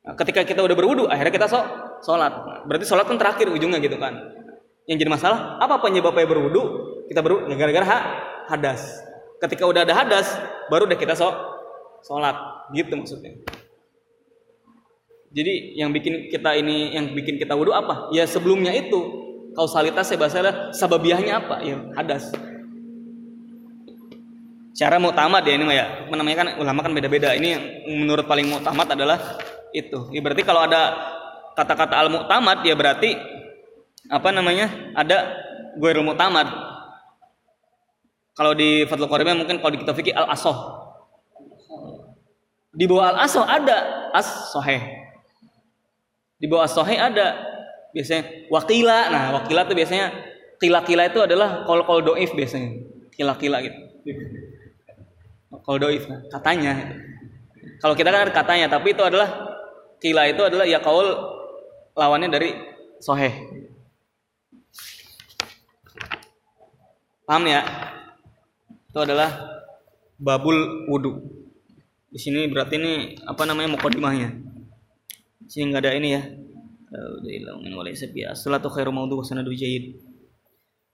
Ketika 0.00 0.42
kita 0.48 0.64
udah 0.64 0.72
berwudu, 0.72 1.04
akhirnya 1.06 1.28
kita 1.28 1.46
sholat. 2.00 2.32
berarti 2.64 2.88
sholat 2.88 3.04
kan 3.04 3.20
terakhir 3.20 3.52
ujungnya 3.52 3.78
gitu 3.84 4.00
kan. 4.00 4.16
Yang 4.90 5.06
jadi 5.06 5.10
masalah, 5.14 5.38
apa 5.62 5.78
penyebabnya 5.78 6.26
berwudu? 6.26 6.62
Kita 7.06 7.22
berwudu 7.22 7.54
gara-gara 7.54 7.86
ha 7.86 7.98
hadas. 8.50 8.82
Ketika 9.38 9.62
udah 9.62 9.86
ada 9.86 9.94
hadas, 9.94 10.34
baru 10.66 10.90
deh 10.90 10.98
kita 10.98 11.14
so 11.14 11.30
sholat. 12.02 12.34
Gitu 12.74 12.90
maksudnya. 12.98 13.38
Jadi 15.30 15.78
yang 15.78 15.94
bikin 15.94 16.26
kita 16.26 16.58
ini, 16.58 16.90
yang 16.90 17.14
bikin 17.14 17.38
kita 17.38 17.54
wudu 17.54 17.70
apa? 17.70 18.10
Ya 18.10 18.26
sebelumnya 18.26 18.74
itu 18.74 18.98
kausalitasnya 19.54 20.18
bahasa 20.18 20.74
sababiahnya 20.74 21.38
apa? 21.38 21.62
Ya 21.62 21.78
hadas. 21.94 22.34
Cara 24.74 24.98
muktamad 24.98 25.46
ya 25.46 25.54
ini 25.54 25.70
ya, 25.70 25.86
namanya 26.10 26.36
kan 26.42 26.48
ulama 26.58 26.82
kan 26.82 26.90
beda-beda. 26.90 27.38
Ini 27.38 27.84
menurut 27.86 28.26
paling 28.26 28.50
muktamad 28.50 28.90
adalah 28.90 29.38
itu. 29.70 30.10
Ya 30.10 30.18
berarti 30.18 30.42
kalau 30.42 30.66
ada 30.66 30.98
kata-kata 31.54 31.94
al 31.94 32.10
muktamad 32.10 32.66
ya 32.66 32.74
berarti 32.74 33.29
apa 34.08 34.28
namanya? 34.32 34.70
Ada 34.96 35.18
gue 35.76 35.90
muktamad. 36.00 36.48
Kalau 38.32 38.56
di 38.56 38.88
Fathul 38.88 39.10
Qoribnya 39.10 39.36
mungkin 39.36 39.60
kalau 39.60 39.76
di 39.76 39.80
kitab 39.84 39.98
fikih 39.98 40.16
al 40.16 40.32
asoh. 40.32 40.56
Di 42.72 42.88
bawah 42.88 43.12
al 43.12 43.18
asoh 43.26 43.44
ada 43.44 44.08
as 44.16 44.54
soheh. 44.54 44.80
Di 46.40 46.46
bawah 46.48 46.64
as 46.64 46.72
soheh 46.72 46.96
ada 46.96 47.36
biasanya 47.92 48.48
wakila. 48.48 49.12
Nah 49.12 49.22
wakila 49.36 49.68
itu 49.68 49.74
biasanya 49.76 50.06
kila-kila 50.56 51.10
itu 51.12 51.20
adalah 51.20 51.68
kol-kol 51.68 52.00
doif 52.00 52.32
biasanya. 52.32 52.80
Kila-kila 53.12 53.60
gitu. 53.60 53.78
Kol 55.60 55.76
doif 55.76 56.08
katanya. 56.32 56.96
Kalau 57.80 57.92
kita 57.92 58.12
kan 58.12 58.28
ada 58.28 58.32
katanya, 58.32 58.68
tapi 58.68 58.92
itu 58.92 59.00
adalah 59.00 59.50
Kila 60.00 60.32
itu 60.32 60.40
adalah 60.40 60.64
ya 60.64 60.80
kaul 60.80 61.12
lawannya 61.92 62.32
dari 62.32 62.56
soheh. 63.04 63.36
Paham 67.30 67.46
ya? 67.46 67.62
Itu 68.90 68.98
adalah 68.98 69.30
babul 70.18 70.90
wudu. 70.90 71.22
Di 72.10 72.18
sini 72.18 72.50
berarti 72.50 72.74
ini 72.82 73.14
apa 73.22 73.46
namanya 73.46 73.78
mukadimahnya. 73.78 74.34
Sini 75.46 75.70
nggak 75.70 75.82
ada 75.86 75.94
ini 75.94 76.08
ya. 76.10 76.22
Salatu 78.34 78.66
khairu 78.66 78.90
maudhu 78.90 79.22
sanadu 79.22 79.54
jayid. 79.54 79.94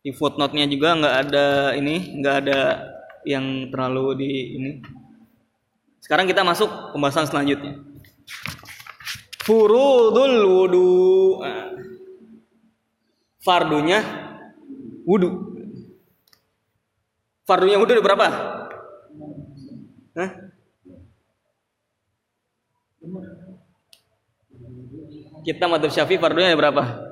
Di 0.05 0.13
footnote-nya 0.13 0.69
juga 0.69 0.93
nggak 1.01 1.17
ada 1.25 1.73
ini, 1.73 2.21
nggak 2.21 2.37
ada 2.45 2.61
yang 3.25 3.73
terlalu 3.73 4.21
di 4.21 4.31
ini. 4.61 4.73
Sekarang 6.05 6.29
kita 6.29 6.45
masuk 6.45 6.93
pembahasan 6.93 7.25
selanjutnya 7.25 7.97
furudul 9.47 10.37
wudu 10.43 10.91
nah, 11.39 11.71
fardunya 13.39 14.03
wudu 15.07 15.56
fardunya 17.47 17.79
wudu 17.79 18.03
berapa 18.03 18.27
Hah? 20.17 20.33
Kita 25.45 25.69
madhab 25.69 25.93
syafi'i 25.93 26.17
fardunya 26.17 26.57
berapa? 26.57 27.05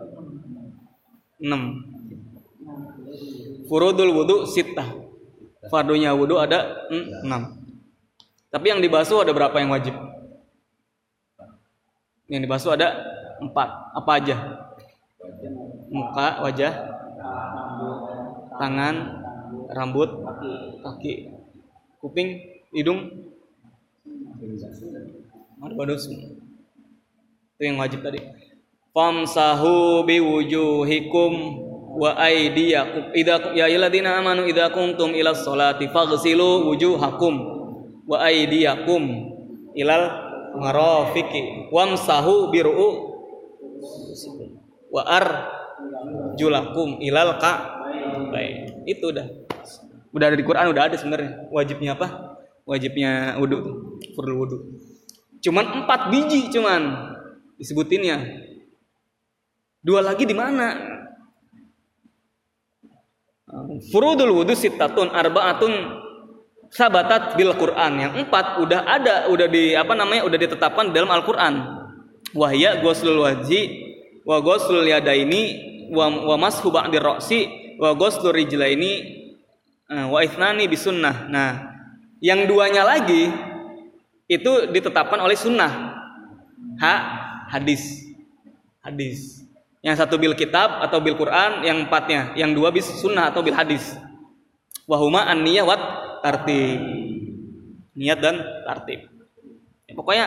6 1.39 3.69
Furudul 3.69 4.11
wudu 4.17 4.49
sitah 4.49 4.89
Fardunya 5.69 6.17
wudu 6.17 6.41
ada 6.41 6.89
6 6.89 7.29
Tapi 8.49 8.73
yang 8.73 8.81
dibasuh 8.81 9.21
ada 9.23 9.37
berapa 9.37 9.61
yang 9.61 9.69
wajib? 9.69 9.93
Yang 12.33 12.49
dibasuh 12.49 12.73
ada 12.73 13.05
4 13.45 14.01
Apa 14.01 14.11
aja? 14.17 14.65
Muka, 15.93 16.41
wajah 16.41 16.73
Tangan 18.57 19.21
Rambut 19.69 20.24
Kaki 20.83 21.31
Kuping 22.05 22.29
Hidung. 22.75 23.33
Ada 25.65 25.73
badus 25.73 26.05
Itu 26.11 27.63
yang 27.63 27.81
wajib 27.81 28.05
tadi. 28.05 28.21
Famsahu 28.93 30.05
biwujuhikum 30.05 31.33
wa 31.97 32.13
aydiyakum. 32.19 33.15
Idza 33.15 33.55
ya 33.57 33.71
ayyuhalladzina 33.71 34.21
amanu 34.21 34.45
idza 34.45 34.69
kuntum 34.75 35.15
ila 35.15 35.33
sholati 35.33 35.89
faghsilu 35.89 36.69
wujuhakum 36.69 37.35
wa 38.05 38.19
aydiyakum 38.21 39.03
ilal 39.73 40.05
marafiqi. 40.59 41.73
Wamsahu 41.73 42.53
biru 42.53 42.75
wa 44.93 45.03
ar 45.09 45.27
julakum 46.37 47.01
ilal 47.01 47.39
ka. 47.41 47.81
Baik 48.35 48.75
itu 48.85 49.15
udah 49.15 49.44
udah 50.15 50.27
ada 50.31 50.37
di 50.39 50.47
Quran 50.47 50.71
udah 50.71 50.83
ada 50.89 50.97
sebenarnya 50.97 51.51
wajibnya 51.51 51.99
apa 51.99 52.39
wajibnya 52.65 53.37
wudhu 53.43 53.59
fardhu 54.15 54.35
wudhu 54.39 54.59
cuman 55.43 55.85
empat 55.85 56.15
biji 56.15 56.49
cuman 56.55 57.13
disebutinnya 57.59 58.45
Dua 59.85 60.01
lagi 60.01 60.25
di 60.25 60.33
mana? 60.33 60.73
Furudul 63.93 64.33
wudhu 64.33 64.57
sitatun 64.57 65.13
arbaatun 65.13 65.73
sabatat 66.73 67.37
bil 67.37 67.53
Quran. 67.53 68.01
Yang 68.01 68.25
empat 68.25 68.65
udah 68.65 68.81
ada, 68.89 69.29
udah 69.29 69.45
di 69.45 69.77
apa 69.77 69.93
namanya, 69.93 70.25
udah 70.25 70.39
ditetapkan 70.41 70.89
dalam 70.89 71.13
Al 71.13 71.21
Quran. 71.29 71.55
Wahya 72.33 72.81
ghuslul 72.81 73.29
wajhi, 73.29 73.63
wa 74.25 74.41
ghuslul 74.41 74.89
yadaini, 74.89 75.61
wa, 75.93 76.09
wa 76.33 76.37
mashu 76.41 76.73
ba'dir 76.73 77.05
roksi, 77.05 77.47
wa 77.77 77.93
ghuslul 77.93 78.33
rijlaini, 78.33 79.24
wa 79.91 80.21
ithnani 80.25 80.65
bisunnah. 80.69 81.29
Nah, 81.29 81.51
yang 82.25 82.49
duanya 82.49 82.85
lagi 82.89 83.29
itu 84.31 84.53
ditetapkan 84.73 85.21
oleh 85.21 85.37
sunnah. 85.37 85.73
Ha, 86.81 86.95
hadis. 87.53 88.09
Hadis. 88.81 89.45
Yang 89.85 90.01
satu 90.01 90.17
bil 90.17 90.33
kitab 90.33 90.81
atau 90.81 90.97
bil 91.05 91.13
Quran, 91.13 91.61
yang 91.61 91.85
empatnya, 91.85 92.33
yang 92.41 92.57
dua 92.57 92.73
bis 92.73 92.89
sunnah 92.89 93.29
atau 93.29 93.45
bil 93.45 93.53
hadis. 93.53 93.97
Wahuma 94.89 95.29
an 95.29 95.45
niyah 95.45 95.65
wat 95.69 95.81
tartib. 96.25 96.81
Niat 97.93 98.19
dan 98.19 98.41
tartib. 98.65 99.07
Ya, 99.85 99.93
pokoknya 99.93 100.27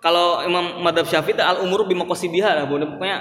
kalau 0.00 0.40
Imam 0.42 0.80
Madhab 0.80 1.04
Syafi'i 1.04 1.36
al 1.36 1.60
umur 1.60 1.84
bimaqasidiha 1.84 2.50
lah, 2.56 2.64
pokoknya 2.64 3.18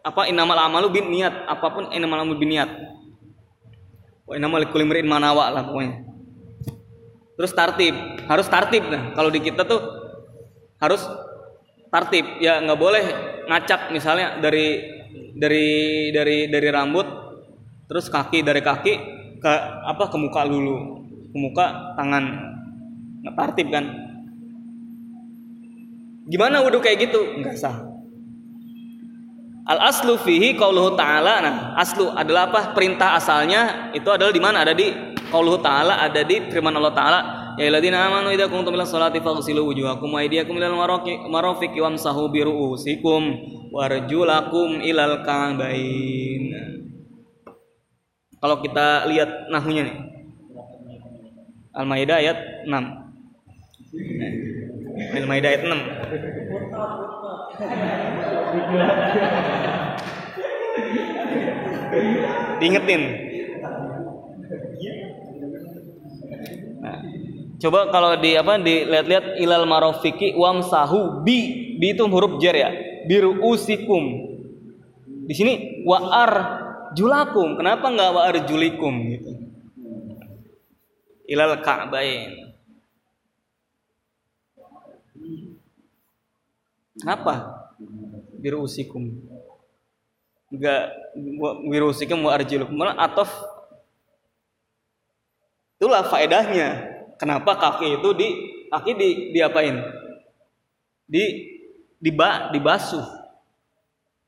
apa 0.00 0.24
inamal 0.32 0.56
amalu 0.56 0.88
bin 1.00 1.12
niat, 1.12 1.44
apa 1.44 1.66
pun 1.68 1.92
inamal 1.92 2.24
amalu 2.24 2.40
bin 2.40 2.56
niat. 2.56 2.70
Wa 4.30 4.38
inamal 4.38 4.62
likulli 4.62 4.86
manawa 5.02 5.50
lah 5.50 5.66
pokoknya. 5.66 6.06
Terus 7.34 7.50
tartib, 7.50 7.94
harus 8.30 8.46
tartib 8.46 8.86
nah. 8.86 9.10
Kalau 9.18 9.26
di 9.26 9.42
kita 9.42 9.66
tuh 9.66 9.82
harus 10.78 11.02
tartib, 11.90 12.38
ya 12.38 12.62
nggak 12.62 12.78
boleh 12.78 13.04
ngacak 13.50 13.90
misalnya 13.90 14.38
dari 14.38 14.78
dari 15.34 15.68
dari 16.14 16.46
dari 16.46 16.68
rambut 16.70 17.06
terus 17.90 18.06
kaki 18.06 18.46
dari 18.46 18.62
kaki 18.62 18.92
ke 19.42 19.50
apa 19.82 20.06
ke 20.06 20.14
muka 20.14 20.46
dulu. 20.46 21.02
Ke 21.34 21.36
muka 21.42 21.66
tangan. 21.98 22.24
Nggak 23.26 23.34
tertib 23.34 23.66
kan? 23.74 23.84
Gimana 26.30 26.62
wudhu 26.62 26.78
kayak 26.78 27.10
gitu? 27.10 27.42
Nggak 27.42 27.58
sah 27.58 27.89
al 29.66 29.80
aslu 29.90 30.16
fihi 30.20 30.56
qauluhu 30.56 30.96
ta'ala 30.96 31.34
nah 31.44 31.54
aslu 31.76 32.12
adalah 32.12 32.48
apa 32.48 32.72
perintah 32.72 33.18
asalnya 33.18 33.92
itu 33.92 34.08
adalah 34.08 34.32
di 34.32 34.42
mana 34.42 34.64
ada 34.64 34.72
di 34.72 34.92
qauluhu 35.28 35.60
ta'ala 35.60 36.00
ada 36.04 36.22
di 36.24 36.48
firman 36.48 36.72
Allah 36.76 36.94
taala 36.96 37.20
Ya 37.60 37.68
alladzina 37.68 38.08
amanu 38.08 38.32
idza 38.32 38.48
kuntum 38.48 38.72
ila 38.72 38.88
sholati 38.88 39.20
faghsilu 39.20 39.66
wujuhakum 39.68 40.08
wa 40.08 40.24
aydiyakum 40.24 40.56
ilal 40.56 40.80
marafiqi 41.28 41.76
wamsahu 41.76 42.32
bi 42.32 42.40
ru'usikum 42.40 43.36
warjulakum 43.68 44.80
ilal 44.80 45.20
ka'bain. 45.20 46.44
Kalau 48.40 48.64
kita 48.64 49.04
lihat 49.12 49.52
nahunya 49.52 49.92
nih. 49.92 49.96
Al-Maidah 51.76 52.16
ayat 52.24 52.38
6. 52.64 52.72
Al-Maidah 55.20 55.48
ayat 55.52 55.62
6. 55.68 57.09
Diingetin. 62.60 63.02
Coba 67.60 67.92
kalau 67.92 68.16
di 68.16 68.40
apa 68.40 68.56
dilihat-lihat 68.56 69.36
ilal 69.36 69.68
marofiki 69.68 70.32
wamsahu 70.32 71.20
bi 71.20 71.76
bi 71.76 71.92
itu 71.92 72.08
huruf 72.08 72.40
jar 72.40 72.56
ya. 72.56 72.72
Biru 73.04 73.36
usikum. 73.44 74.32
Di 75.28 75.34
sini 75.36 75.84
wa 75.84 76.00
ar 76.08 76.32
julakum. 76.96 77.60
Kenapa 77.60 77.92
nggak 77.92 78.10
wa 78.16 78.32
julikum 78.48 78.94
gitu? 79.12 79.30
Ilal 81.28 81.60
ka'bain. 81.60 82.49
Kenapa? 87.00 87.64
Biru 88.38 88.64
usikum. 88.64 89.08
Enggak 90.52 90.92
biru 91.66 91.90
usikum 91.90 92.20
wa 92.28 92.36
arjulukum. 92.36 92.76
Malah 92.76 93.00
atof 93.00 93.32
itulah 95.80 96.04
faedahnya 96.04 97.00
Kenapa 97.20 97.52
kaki 97.60 98.00
itu 98.00 98.08
di 98.16 98.28
kaki 98.72 98.96
di 98.96 99.08
diapain? 99.36 99.76
Di 101.04 101.24
diba 102.00 102.48
dibasuh. 102.48 103.04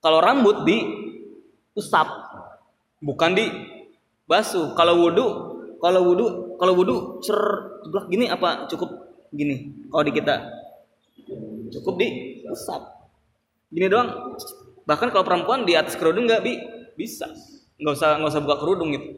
Kalau 0.05 0.21
rambut 0.21 0.69
di 0.69 0.85
usap, 1.73 2.05
bukan 3.01 3.33
di 3.33 3.49
basuh. 4.29 4.77
Kalau 4.77 5.09
wudhu, 5.09 5.27
kalau 5.81 6.05
wudhu, 6.05 6.61
kalau 6.61 6.73
wudhu 6.77 6.97
cer 7.25 7.41
gini 8.13 8.29
apa 8.29 8.69
cukup 8.69 8.93
gini? 9.33 9.73
Kalau 9.89 10.05
di 10.05 10.13
kita 10.13 10.37
cukup 11.73 11.97
di 11.97 12.09
usap. 12.47 13.09
Gini 13.73 13.89
doang. 13.89 14.37
Bahkan 14.85 15.09
kalau 15.11 15.25
perempuan 15.25 15.65
di 15.65 15.73
atas 15.73 15.97
kerudung 15.97 16.29
nggak 16.29 16.43
bi 16.45 16.61
bisa. 16.95 17.33
Nggak 17.81 17.95
usah 17.97 18.09
nggak 18.21 18.31
usah 18.31 18.43
buka 18.45 18.57
kerudung 18.61 18.93
gitu. 18.93 19.09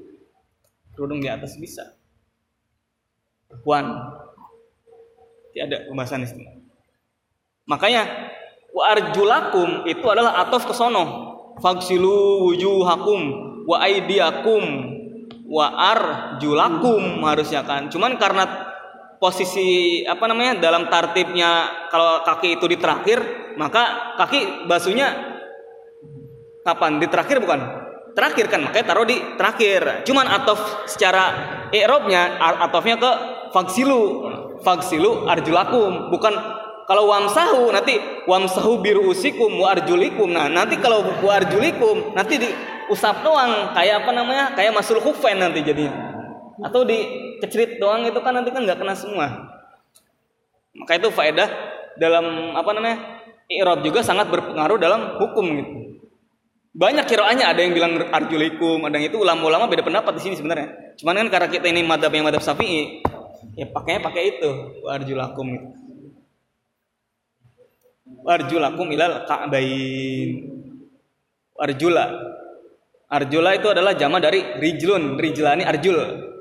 Kerudung 0.95 1.19
di 1.19 1.27
atas 1.27 1.59
bisa 1.59 1.99
perempuan. 3.55 3.87
Tiada 5.55 5.87
pembahasan 5.87 6.27
itu. 6.27 6.43
Makanya 7.71 8.03
wa 8.75 8.85
arjulakum 8.91 9.87
itu 9.87 10.03
adalah 10.11 10.43
atof 10.43 10.67
ke 10.67 10.75
sono. 10.75 11.33
Fagsilu 11.63 12.51
wujuhakum 12.51 13.21
wa 13.71 13.79
aidiakum 13.79 14.63
wa 15.47 15.71
arjulakum 15.95 17.23
harusnya 17.23 17.63
kan. 17.63 17.87
Cuman 17.87 18.19
karena 18.19 18.74
posisi 19.25 20.05
apa 20.05 20.29
namanya 20.29 20.61
dalam 20.61 20.93
tartibnya 20.93 21.89
kalau 21.89 22.21
kaki 22.21 22.61
itu 22.61 22.69
di 22.69 22.77
terakhir 22.77 23.25
maka 23.57 24.13
kaki 24.21 24.69
basuhnya 24.69 25.17
kapan? 26.61 27.01
Di 27.01 27.09
terakhir 27.09 27.41
bukan? 27.41 27.61
Terakhir 28.13 28.53
kan 28.53 28.61
makanya 28.69 28.87
taruh 28.93 29.09
di 29.09 29.17
terakhir. 29.41 30.05
Cuman 30.05 30.29
atof 30.29 30.61
secara 30.85 31.25
i'robnya 31.73 32.37
atofnya 32.69 33.01
ke 33.01 33.11
faksilu 33.57 34.29
faksilu 34.61 35.25
arjulakum. 35.25 36.13
Bukan 36.13 36.35
kalau 36.85 37.09
wamsahu 37.09 37.73
nanti 37.73 37.97
wamsahu 38.29 38.85
biru 38.85 39.09
usikum 39.09 39.57
wa 39.57 39.73
arjulikum. 39.73 40.37
Nah 40.37 40.53
nanti 40.53 40.77
kalau 40.77 41.01
wa 41.01 41.33
arjulikum 41.33 42.13
nanti 42.13 42.45
diusap 42.45 43.25
doang. 43.25 43.73
Kayak 43.73 44.05
apa 44.05 44.11
namanya? 44.13 44.45
Kayak 44.53 44.77
masul 44.77 45.01
hufen 45.01 45.41
nanti 45.41 45.65
jadinya 45.65 46.04
atau 46.63 46.87
di 46.87 46.99
kecerit 47.43 47.83
doang 47.83 48.07
itu 48.07 48.19
kan 48.23 48.37
nanti 48.37 48.55
kan 48.55 48.63
nggak 48.63 48.79
kena 48.79 48.95
semua. 48.95 49.27
Maka 50.75 50.99
itu 50.99 51.09
faedah 51.11 51.49
dalam 51.99 52.55
apa 52.55 52.71
namanya 52.75 52.97
i'rab 53.51 53.83
juga 53.83 54.03
sangat 54.03 54.31
berpengaruh 54.31 54.79
dalam 54.79 55.19
hukum 55.19 55.47
gitu. 55.59 55.73
Banyak 56.75 57.07
kiroahnya 57.07 57.55
ada 57.55 57.63
yang 57.63 57.71
bilang 57.71 57.95
arjulikum 58.11 58.83
ada 58.83 58.99
yang 58.99 59.07
itu 59.07 59.19
ulama-ulama 59.23 59.71
beda 59.71 59.87
pendapat 59.87 60.19
di 60.19 60.23
sini 60.27 60.35
sebenarnya. 60.35 60.99
Cuman 60.99 61.27
kan 61.27 61.29
karena 61.31 61.49
kita 61.51 61.67
ini 61.71 61.87
madhab 61.87 62.11
yang 62.11 62.27
madhab 62.27 62.43
syafi'i 62.43 63.03
ya 63.55 63.71
pakainya 63.71 64.03
pakai 64.03 64.23
itu 64.39 64.51
warjulakum 64.83 65.47
itu 65.55 65.69
warjulakum 68.27 68.87
ilal 68.91 69.23
ka'bain. 69.29 70.31
Arjula. 71.55 72.11
Arjula 73.07 73.51
itu 73.55 73.71
adalah 73.71 73.95
jama 73.95 74.19
dari 74.19 74.43
rijlun 74.59 75.15
rijlani 75.15 75.63
arjul 75.63 76.34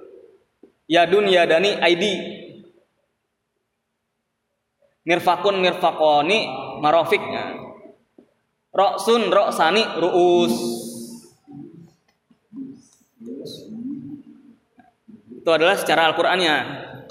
yadun 0.88 1.28
yadani 1.28 1.80
ID 1.80 2.04
mirfakun 5.04 5.60
mirfakoni 5.60 6.48
marofik 6.80 7.22
roksun 8.74 9.30
roksani 9.30 9.84
ruus. 10.02 10.56
Itu 15.43 15.52
adalah 15.52 15.76
secara 15.76 16.08
Al-Qur'annya. 16.08 16.56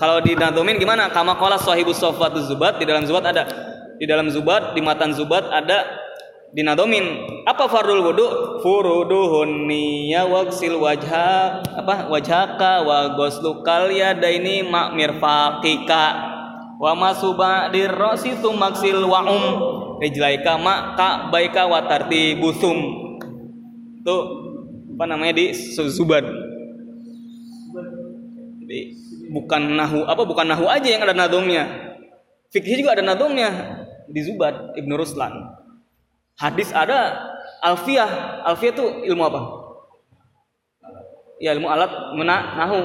Kalau 0.01 0.25
di 0.25 0.33
nadomin 0.33 0.81
gimana? 0.81 1.13
Kama 1.13 1.37
qala 1.37 1.61
sahibus 1.61 2.01
sofatu 2.01 2.41
zubat 2.43 2.81
di 2.81 2.89
dalam 2.89 3.05
zubat 3.05 3.29
ada. 3.29 3.45
Di 4.01 4.09
dalam 4.09 4.33
zubat 4.33 4.73
di 4.73 4.81
matan 4.81 5.13
zubat 5.13 5.47
ada 5.53 5.85
dinadomin. 6.53 7.05
Apa 7.49 7.67
fardul 7.67 8.05
wudu? 8.05 8.27
Furuduhun 8.63 9.67
niya 9.67 10.29
waksil 10.29 10.79
wajha 10.79 11.65
apa 11.65 12.07
wajhaka 12.07 12.87
wa 12.87 13.19
goslukal 13.19 13.91
yadaini 13.91 14.63
mak 14.63 14.95
mirfaqika 14.95 16.05
wa 16.79 16.93
masuba 16.95 17.73
dirrosi 17.73 18.39
maksil 18.39 19.03
wa 19.09 19.27
um 19.27 19.45
rijlaika 19.99 20.61
mak 20.61 20.95
ka 20.95 21.09
baika 21.33 21.67
wa 21.67 21.83
busum. 22.39 22.79
Itu 24.05 24.17
apa 24.95 25.05
namanya 25.09 25.35
di 25.35 25.57
zubat 25.91 26.23
bukan 29.33 29.63
nahu 29.77 30.05
apa 30.05 30.23
bukan 30.23 30.47
nahu 30.53 30.69
aja 30.69 30.89
yang 30.89 31.03
ada 31.03 31.17
nadomnya 31.17 31.65
fikih 32.53 32.85
juga 32.85 33.01
ada 33.01 33.05
nadomnya 33.05 33.49
di 34.13 34.21
Zubat 34.21 34.77
Ibnu 34.77 34.95
Ruslan 34.95 35.33
hadis 36.43 36.75
ada 36.75 37.31
alfiah 37.63 38.43
alfiah 38.43 38.75
itu 38.75 38.85
ilmu 39.07 39.23
apa? 39.23 39.41
Ya 41.39 41.55
ilmu 41.55 41.71
alat 41.71 42.19
mena 42.19 42.59
nahu. 42.59 42.83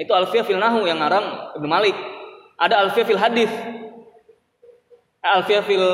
Itu 0.00 0.16
alfiah 0.16 0.40
fil 0.40 0.56
nahu 0.56 0.88
yang 0.88 0.96
ngarang 1.04 1.56
Ibnu 1.60 1.68
Malik. 1.68 1.96
Ada 2.56 2.88
alfiah 2.88 3.04
fil 3.04 3.20
hadis. 3.20 3.52
Alfiah 5.20 5.60
fil 5.60 5.84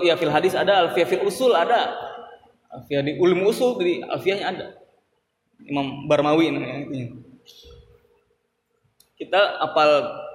ya 0.00 0.16
fil 0.16 0.32
hadis 0.32 0.56
ada 0.56 0.88
alfiah 0.88 1.04
fil 1.04 1.20
usul 1.28 1.52
ada. 1.52 1.92
Alfiah 2.72 3.04
di 3.04 3.20
ilmu 3.20 3.52
usul 3.52 3.76
di 3.76 4.00
alfiahnya 4.00 4.46
ada. 4.48 4.66
Imam 5.60 6.08
Barmawi 6.08 6.48
namanya 6.48 6.88
kita 9.20 9.60
apal 9.60 9.90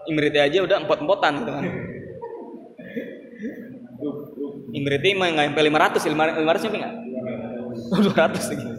Imriti 0.06 0.38
aja 0.38 0.62
udah 0.62 0.86
empot-empotan 0.86 1.42
gitu 1.42 1.50
kan. 1.50 1.66
Imriti 4.76 5.16
mah 5.16 5.32
nggak 5.32 5.56
sampai 5.56 5.64
500, 5.72 6.12
500 6.44 6.64
sampai 6.68 6.80
nggak? 6.84 6.96
200 8.12 8.52
lagi. 8.52 8.66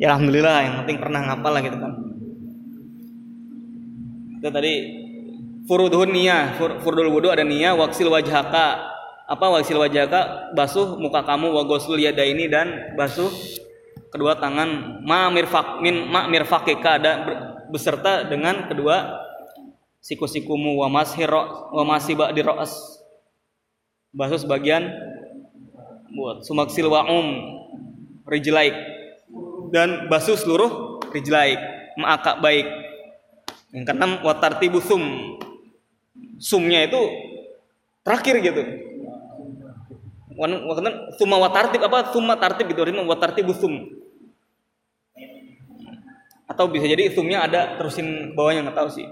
Ya 0.00 0.16
alhamdulillah 0.16 0.64
yang 0.64 0.74
penting 0.80 0.96
pernah 0.96 1.20
ngapal 1.28 1.52
lah 1.52 1.60
gitu 1.60 1.76
kan. 1.76 1.92
Itu 4.40 4.48
tadi 4.48 4.72
furudhun 5.68 6.08
niyah, 6.08 6.56
fur, 6.56 6.80
furdul 6.80 7.12
wudu 7.12 7.28
ada 7.28 7.44
niyah, 7.44 7.76
waksil 7.76 8.08
wajhaka. 8.08 8.80
Apa 9.28 9.46
waksil 9.60 9.76
wajhaka? 9.76 10.56
Basuh 10.56 10.96
muka 10.96 11.20
kamu 11.20 11.52
wa 11.52 11.68
ghusl 11.68 12.00
yadaini 12.00 12.48
dan 12.48 12.96
basuh 12.96 13.28
kedua 14.08 14.40
tangan 14.40 15.04
ma 15.04 15.28
mirfak 15.28 15.84
min 15.84 16.08
ma 16.08 16.26
mirfakika 16.26 16.98
ada 16.98 17.12
beserta 17.70 18.26
dengan 18.26 18.66
kedua 18.66 19.20
siku-sikumu 20.02 20.80
wa 20.82 20.88
mashiro 20.90 21.70
wa 21.70 21.84
masiba 21.86 22.34
di 22.34 22.42
ro'as 22.42 22.99
basuh 24.10 24.38
sebagian 24.42 24.90
buat. 26.14 26.42
Sumaksil 26.42 26.86
wa'um 26.90 27.26
rijlaik. 28.26 28.74
Dan 29.70 30.10
basuh 30.10 30.34
seluruh 30.34 31.02
rijlaik. 31.14 31.58
Ma'aka 31.98 32.42
baik. 32.42 32.66
Yang 33.70 33.84
keenam 33.86 34.12
watartibu 34.26 34.82
sum. 34.82 35.02
Sumnya 36.40 36.82
itu 36.86 36.98
terakhir 38.02 38.34
gitu. 38.42 38.62
Waktu 40.40 40.90
summa 41.20 41.36
watartib 41.36 41.84
apa? 41.84 42.10
Summa 42.10 42.34
tartib 42.34 42.66
gitu. 42.72 42.80
Artinya 42.82 43.06
watartibu 43.06 43.52
sum. 43.54 43.94
Atau 46.50 46.66
bisa 46.66 46.88
jadi 46.90 47.06
isumnya 47.06 47.46
ada 47.46 47.78
terusin 47.78 48.34
bawahnya 48.34 48.66
nggak 48.66 48.78
tahu 48.82 48.90
sih. 48.90 49.06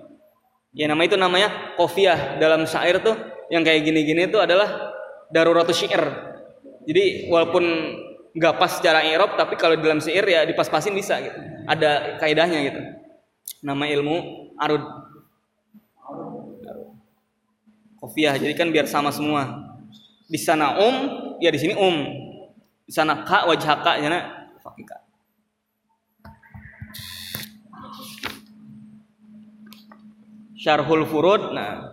Ya 0.74 0.90
nama 0.90 1.06
itu 1.06 1.14
namanya 1.14 1.76
kofiah. 1.78 2.40
Dalam 2.42 2.66
syair 2.66 2.98
tuh 2.98 3.14
yang 3.48 3.64
kayak 3.64 3.84
gini-gini 3.84 4.28
itu 4.28 4.38
adalah 4.40 4.92
daruratus 5.32 5.76
syair 5.76 6.28
jadi 6.88 7.28
walaupun 7.28 7.64
nggak 8.32 8.54
pas 8.56 8.80
secara 8.80 9.04
Eropa 9.04 9.36
tapi 9.36 9.60
kalau 9.60 9.76
dalam 9.76 10.00
syair 10.00 10.24
ya 10.24 10.48
dipas-pasin 10.48 10.96
bisa 10.96 11.20
gitu. 11.20 11.36
Ada 11.68 12.16
kaidahnya 12.16 12.58
gitu. 12.64 12.80
Nama 13.60 13.84
ilmu 13.92 14.16
arud. 14.56 14.80
Kofiah. 18.00 18.40
Jadi 18.40 18.56
kan 18.56 18.72
biar 18.72 18.88
sama 18.88 19.12
semua. 19.12 19.68
Di 20.24 20.40
sana 20.40 20.80
um 20.80 20.96
ya 21.44 21.52
di 21.52 21.60
sini 21.60 21.76
um. 21.76 22.08
Di 22.88 22.92
sana 22.96 23.20
ka 23.20 23.44
wajah 23.44 23.84
ka 23.84 24.00
ya 24.00 24.08
fakika 24.64 24.96
syarhul 30.56 31.04
furud 31.04 31.52
nah 31.52 31.87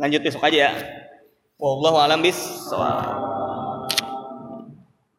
lanjut 0.00 0.20
besok 0.24 0.42
aja 0.48 0.58
ya. 0.58 0.72
Wallahu 1.60 2.00
alam 2.00 2.24
bis 2.24 2.40